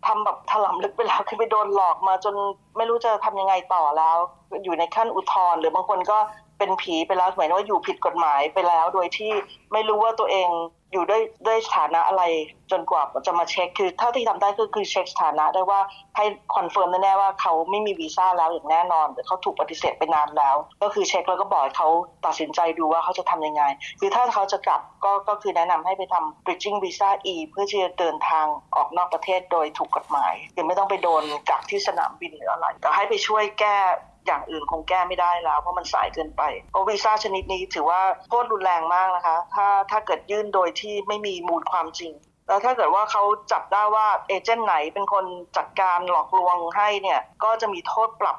[0.08, 2.36] ทำแบบถล่มลึกไปแล้วคือไปโดนหลอกมาจน
[2.78, 4.18] ไม่รู้จะทำยังไงต่อแล้ว
[4.64, 6.18] อยู่ในขั้นอุทธรณ์หรือบางคนก็
[6.64, 9.32] เป็นผีไปแล้วหมายว่าอยู่ผิดกฎหมายไปแล้ว โดยที่
[9.74, 10.50] ไม่รู้ว่าตัวเอง
[10.92, 12.24] อยู่ด้วยด้วยสถานะอะไร
[12.72, 15.80] จนกว่าจะมาเช็คคือเท่าที่ทำได้ก็คือเช็คสถานะได้ว่า
[16.18, 16.26] ให้
[16.56, 21.90] confirm แน่ๆว่าเขาไม่มีวีซ่าแล้วอย่างแน่นอนหรือเขาถูกปฏิเสธไปนานแล้ว ก็คือเช็คแล้วก็บอกเขา
[22.26, 23.64] ตัดสินใจดูว่าเขาจะทำยังไง
[24.00, 28.46] คือถ้าเขาจะกลับก็ก็คือแนะนำให้ไปทำ bridging visa E เพื่อที่จะเดินทาง
[28.76, 33.78] ออกนอกประเทศโดยถูกกฎหมายคือไม่ต้องไปโดนกักที่สนามบินหรืออะไรแต่ให้ไปช่วยแก้
[34.26, 42.14] อย่างอื่นคงแก้ไม่ได้แล้ว เพราะมันสายเกินไปเพราะวีซ่าชนิดนี้ถือว่าโทษรุนแรงมากนะคะ ถ้าถ้าเกิดยื่นโดยที่ไม่มีมูลความจริง
[42.48, 45.26] แล้วถ้าเกิดว่าเขาจับได้ว่าเอเจนต์ไหนเป็นคน
[45.58, 48.38] จัดการหลอกลวงให้เนี่ย ก็จะมีโทษปรับ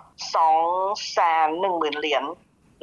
[0.55, 2.25] 2แสนหนึ่งหมื่นเหรียญ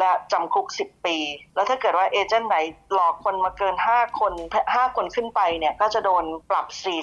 [0.01, 1.17] และจำคุก 10 ปี
[1.55, 2.57] แล้วถ้าเกิดว่าเอเจนต์ไหน
[2.93, 4.33] หลอกคนมาเกิน 5 คน
[4.69, 6.93] 5 คนขึ้นไปเนี่ยก็จะโดนปรับ 4 2 0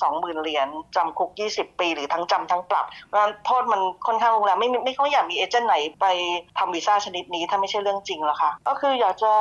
[0.00, 6.06] 0 0 0 เหรียญจำคุก 20 ปี หรือทั้งจำทั้งปรับเพราะฉะนั้นโทษมันค่อนข้างรุนแรงไม่ไม่เขาอยากมีเอเจนต์ไหนไป
[6.58, 9.32] ทำวีซ่าชนิดนี้ถ้าไม่ใช่เรื่องจริงแล้วค่ะ ก็คืออยากจะ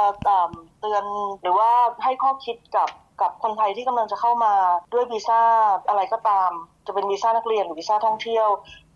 [0.80, 1.04] เตือน
[1.42, 1.70] หรือว่า
[2.04, 2.90] ให้ข้อคิดกับ
[3.22, 4.54] กับคนไทยที่กำลังจะเข้ามา
[4.94, 5.42] ด้วยวีซ่า
[5.90, 6.50] อะไรก็ตาม
[6.88, 8.48] จะเป็นวีซ่านักเรียนหรือวีซ่าท่องเที่ยว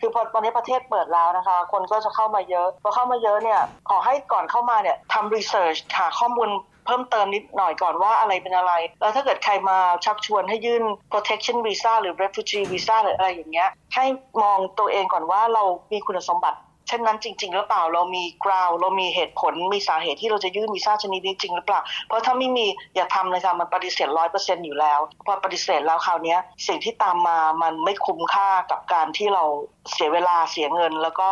[0.01, 6.49] คือพอตอนนี้ประเทศเปิดแล้วนะคะ คนก็จะเข้ามาเยอะพอเข้ามาเยอะเนี่ยขอให้ก่อนเข้ามาเนี่ยทำรีเสิร์ชหาข้อมูล
[6.85, 14.05] เพิ่มเติมนิดหน่อยก่อนว่าอะไรเป็นอะไร แล้วถ้าเกิดใครมาชักชวนให้ยื่น protection visa หรือ refugee visa หรืออะไรอย่างเงี้ย ให้
[14.41, 16.57] มองตัวเองก่อนว่าเรามีคุณสมบัติ
[16.91, 22.65] ช่นนั้นจริง ๆ หรือเปล่าเรามีกราวเรามีเหตุผลมีสาเหตุที่เราจะยื่นวีซ่าชนิดนี้จริงหรือเปล่า เพราะถ้าไม่มี
[22.95, 26.37] อย่าทำเลยค่ะมันปฏิเสธร้อยเปอร์เซ็นต์อยู่แล้ว พอปฏิเสธแล้วคราวนี้
[26.67, 29.43] สิ่งที่ตามมามันไม่คุ้มค่ากับการที่เรา
[29.93, 31.29] เสียเวลาเสียเงินแล้วก็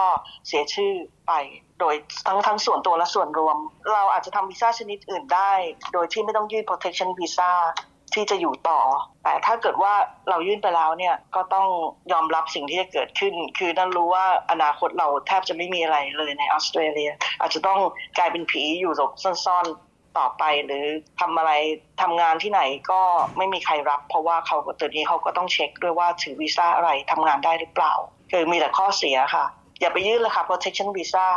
[0.47, 0.91] เสียชื่อ
[1.27, 1.33] ไป
[1.79, 1.95] โดย
[2.27, 3.57] ทั้งทั้งส่วนตัวและส่วนรวม
[3.93, 5.53] เราอาจจะทำวีซ่าชนิดอื่นได้
[5.93, 7.51] โดยที่ไม่ต้องยื่น protection visa
[8.13, 8.79] ที่จะอยู่ต่อ
[9.23, 9.93] แต่ถ้าเกิดว่า
[10.29, 11.67] เรายื่นไปแล้วเนี่ยก็ต้อง
[12.11, 17.79] ยอมรับสิ่งที่จะเกิดขึ้น คือนั่นรู้ว่าอนาคตเราแทบจะไม่มีอะไรเลยในออสเตรเลีย อาจจะต้อง
[18.17, 19.11] กลายเป็นผีอยู่หลบ
[19.45, 20.85] ซ่อนๆต่อไป หรือ
[21.19, 21.51] ทำอะไร
[22.01, 23.01] ทำงานที่ไหนก็
[23.37, 27.93] ไม่มีใครรับ เพราะว่าเขาตอนนี้เขาก็ต้องเช็คด้วยว่าถือวีซ่าอะไรทำงานได้หรือเปล่า
[28.31, 29.45] คือมีแต่ข้อเสียค่ะ
[29.81, 31.27] อย่าไปยื่นเลยค่ะ protection visa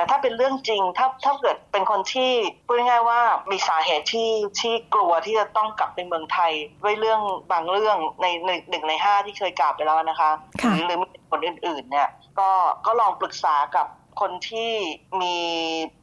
[0.00, 2.32] แต่ถ้าเป็นเรื่องจริงถ้าถ้าเกิดเป็นคนที่
[2.66, 3.20] พูดง่ายๆว่า
[3.50, 4.30] มีสาเหตุที่
[4.60, 7.20] ที่กลัวที่จะต้องกลับไปเมืองไทยด้วยเรื่อง
[7.52, 10.30] บางเรื่องในหนึ่งหนึ่งในห้าที่เคยกล่าวไปแล้วนะคะ
[10.62, 10.98] หรือหรือ
[11.30, 12.50] คนอื่นๆเนี่ยก็
[12.86, 13.86] ก็ลองปรึกษากับ
[14.20, 14.72] คนที่
[15.22, 15.36] มี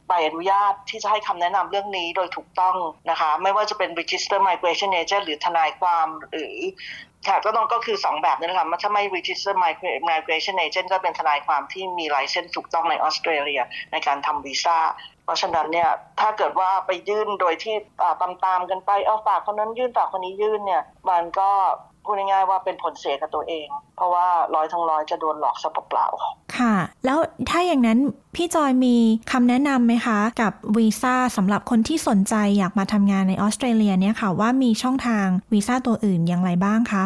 [0.08, 2.76] ใบอนุญาตที่จะให้คำแนะนำเรื่องนี้โดยถูกต้อง
[3.10, 6.56] นะคะ ไม่ว่าจะเป็น register migration agent หรือทนายความหรือ
[7.28, 9.54] ค่ะก็ต้องก็คือ 2 แบบนี่แหละค่ะถ้าไม่ register
[10.10, 13.60] migration agent ก็เป็นทนายความที่มีไลเซนส์ถูกต้องในออสเตรเลีย
[13.92, 14.78] ในการทำวีซ่า
[15.24, 15.90] เพราะฉะนั้นเนี่ย
[16.20, 17.76] ถ้าเกิดว่าไปยื่นโดยที่
[18.20, 21.50] ตามตามๆกันไปเอาฝากคนนั้นยื่นฝากคนนี้ยื่นเนี่ยมันก็
[22.04, 26.74] พูดง่ายๆว่าเป็นผลเสียกับตัวเอง เพราะว่าร้อยทั้งร้อยจะโดนหลอกซะเปล่าๆค่ะ
[27.04, 27.18] แล้ว
[27.48, 27.98] ถ้าอย่างนั้น
[28.36, 28.96] พี่จอยมี
[29.32, 37.04] คำแนะนำไหมคะ กับวีซ่าสำหรับคนที่สนใจอยากมาทำงานในออสเตรเลียเนี่ยค่ะว่ามีช่องทางวีซ่าตัวอื่นอย่างไรบ้างคะ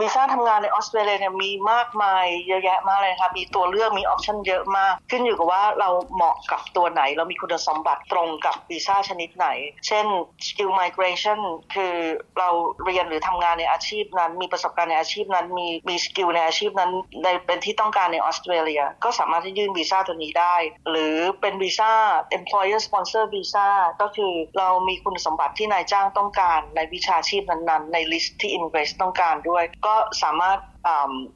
[0.00, 9.48] วีซ่าทำงานในออสเตรเลียเนี่ยมีมากมายเยอะแยะมากเลยค่ะมีตัวเลือกมี option เยอะมาก ขึ้นอยู่กับว่าเราเหมาะกับตัวไหน เรามีคุณสมบัติตรงกับวีซ่าชนิดไหน
[9.86, 10.06] เช่น
[10.46, 11.40] skill migration
[11.74, 11.94] คือ
[12.38, 12.48] เรา
[12.84, 16.90] เรียนหรือทำงานในอาชีพนั้น มีประสบการณ์ในอาชีพนั้น มีมี skill ในอาชีพนั้น
[17.22, 20.56] ในเป็นที่ต้องการในออสเตรเลียก็สามารถที่ยื่นวีซ่าตัวนี้ได้
[20.90, 21.92] หรือเป็นวีซ่า
[22.38, 23.68] employer sponsor visa
[24.00, 30.58] ก็คือเรามีคุณสมบัติที่นายจ้างต้องการในวิชาชีพนั้นๆ ใน list ที่ immigration ต้องการด้วย ก็สามารถ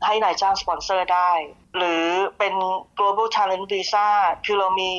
[0.07, 1.33] ให้นายจ้างสปอนเซอร์ได้
[1.77, 2.05] หรือ
[2.39, 2.55] เป็น
[2.99, 4.09] global talent visa
[4.47, 4.91] คือเรามี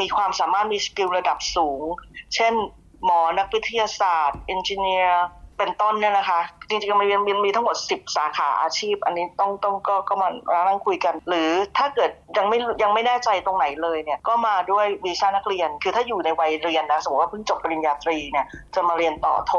[0.00, 1.82] มีความสามารถมี skill ระดับสูง
[2.34, 2.54] เช่น
[3.04, 4.76] หมอนักวิทยาศาสตร์ engineer
[5.58, 10.28] เป็นต้นเนี่ยนะคะ จริงๆมันมีมีทั้งหมด 10 สาขาอาชีพ อันนี้ต้องต้องก็ก็มา
[10.66, 19.52] นั่งคุยกัน หรือถ้าเกิดยังไม่ยังไม่แน่ใจตรงไหนเลยเนี่ยก็มาด้วยวีซ่านักเรียน คือถ้าอยู่ในวัยเรียนนะสมมติว่าเพิ่งจบปริญญาตรีเนี่ยจะมาเรียนต่อโท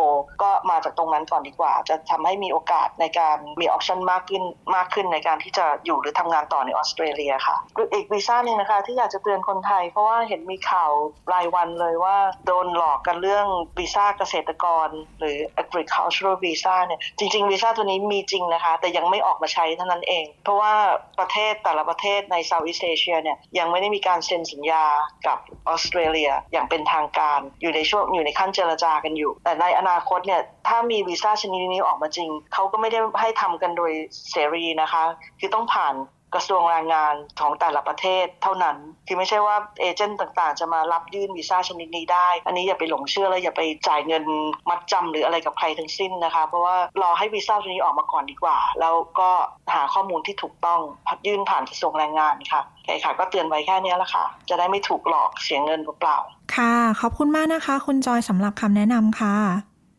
[0.44, 4.44] ก็มาจากตรงนั้นก่อนดีกว่า จะทำให้มีโอกาสในการมี option มากขึ้น
[4.76, 7.56] มากขึ้นในการที่จะอยู่หรือทำงานต่อในออสเตรเลียค่ะ
[7.94, 10.92] อีกวีซ่าหนึ่งนะคะ ที่อยากจะเตือนคนไทย เพราะว่าเห็นมีข่าว
[11.34, 13.48] รายวันเลยว่าโดนหลอกกันเรื่อง
[13.80, 14.88] วีซ่าเกษตรกร
[15.20, 15.38] หรือ
[15.86, 20.74] agricultural visa ซ่าเนี่ยจริงๆวีซ่าตัวนี้มีจริงนะคะ แต่ยังไม่ออกมาใช้เท่านั้นเอง เพราะว่า
[21.20, 24.86] ประเทศแต่ละประเทศในเซาท์อีสเอเชียเนี่ยยังไม่ได้มีการเซ็นสัญญา
[25.28, 33.92] กับออสเตรเลียอย่างเป็นทางการอยู่ในช่วงอยู่ในขั้นเจรจากันอยู่ แต่ในอนาคตเนี่ยถ้ามีวีซ่าชนิดนี้ออกมาจริง เขาก็ไม่ได้ให้ทำกันโดย
[34.32, 35.04] เสรีนะคะ
[35.40, 35.96] คือต้องผ่าน
[36.36, 38.78] กระทรวงแรงงานของแต่ละประเทศเท่านั้น
[39.08, 44.24] คือไม่ใช่ว่าเอเจนต์ต่างๆ จะมารับยื่นวีซ่าชนิดนี้ได้ อันนี้อย่าไปหลงเชื่อแล้วอย่าไปจ่ายเงิน
[44.70, 49.30] มัดจำหรืออะไรกับใครทั้งสิ้นนะคะ เพราะว่ารอให้วีซ่าตัวนี้ออกมาก่อนดีกว่า แล้วก็
[49.74, 56.18] หาข้อมูลที่ถูกต้องพัดยื่นผ่านกระทรวงแรงงานค่ะโอเคค่ะ ก็เตือนไว้แค่นี้ละค่ะ จะได้ไม่ถูกหลอกเสียเงินเปล่า
[56.56, 59.36] ค่ะ ขอบคุณมากนะคะ คุณจอยสำหรับคำแนะนำค่ะ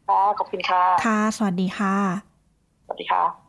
[0.08, 1.94] ค่ะขอบคุณค่ะ ค่ะ สวัสดีค่ะ
[2.84, 3.45] สวัสดีค่ะ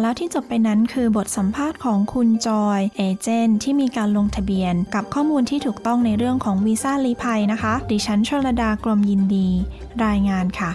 [0.00, 9.48] แล้วที่จบไปนั้นคือบทสัมภาษณ์ของคุณจอยเอเจนที่มีการลงทะเบียน กับข้อมูลที่ถูกต้องในเรื่องของวีซ่าลีภัยนะคะ ดิฉันชลดากรมยินดี
[10.04, 10.72] รายงานค่ะ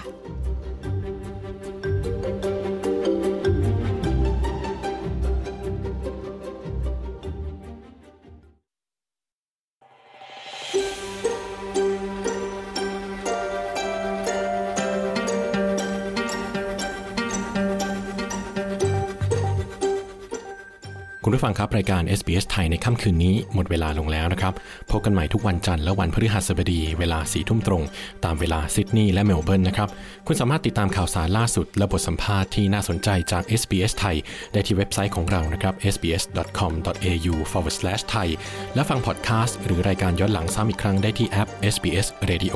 [21.48, 24.54] ฟังครับรายการ SBS ไทยในค่ำคืนนี้หมดเวลาลงแล้วนะครับ
[24.92, 27.84] พบกันใหม่ทุกวันจันทร์และวันพฤหัสบดีเวลาสี่ทุ่มตรง
[28.26, 29.90] ตามเวลาซิดนีย์และเมลเบิร์นนะครับ
[30.28, 34.18] คุณสามารถติดตามข่าวสารล่าสุด และบทสัมภาษณ์ที่น่าสนใจจาก SBS ไทย
[34.54, 38.28] ได้ที่เว็บไซต์ของเรานะครับ sbs.com.au/thai
[38.76, 42.56] และฟังพอดแคสต์หรือรายการย้อนหลังซ้ำอีกครั้งได้ที่แอป SBS Radio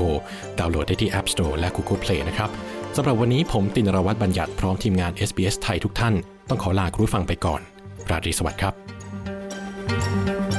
[0.60, 2.50] ดาวน์โหลดได้ที่ App Store และ Google Play นะครับ
[2.96, 6.14] สำหรับวันนี้ผมตินรวัตรบัญญัติพร้อมทีมงาน SBS ไทยทุกท่าน
[6.50, 7.71] ต้องขอลาคุณผู้ฟังไปก่อน
[8.10, 10.51] ราตรีสวัสดิ์ครับ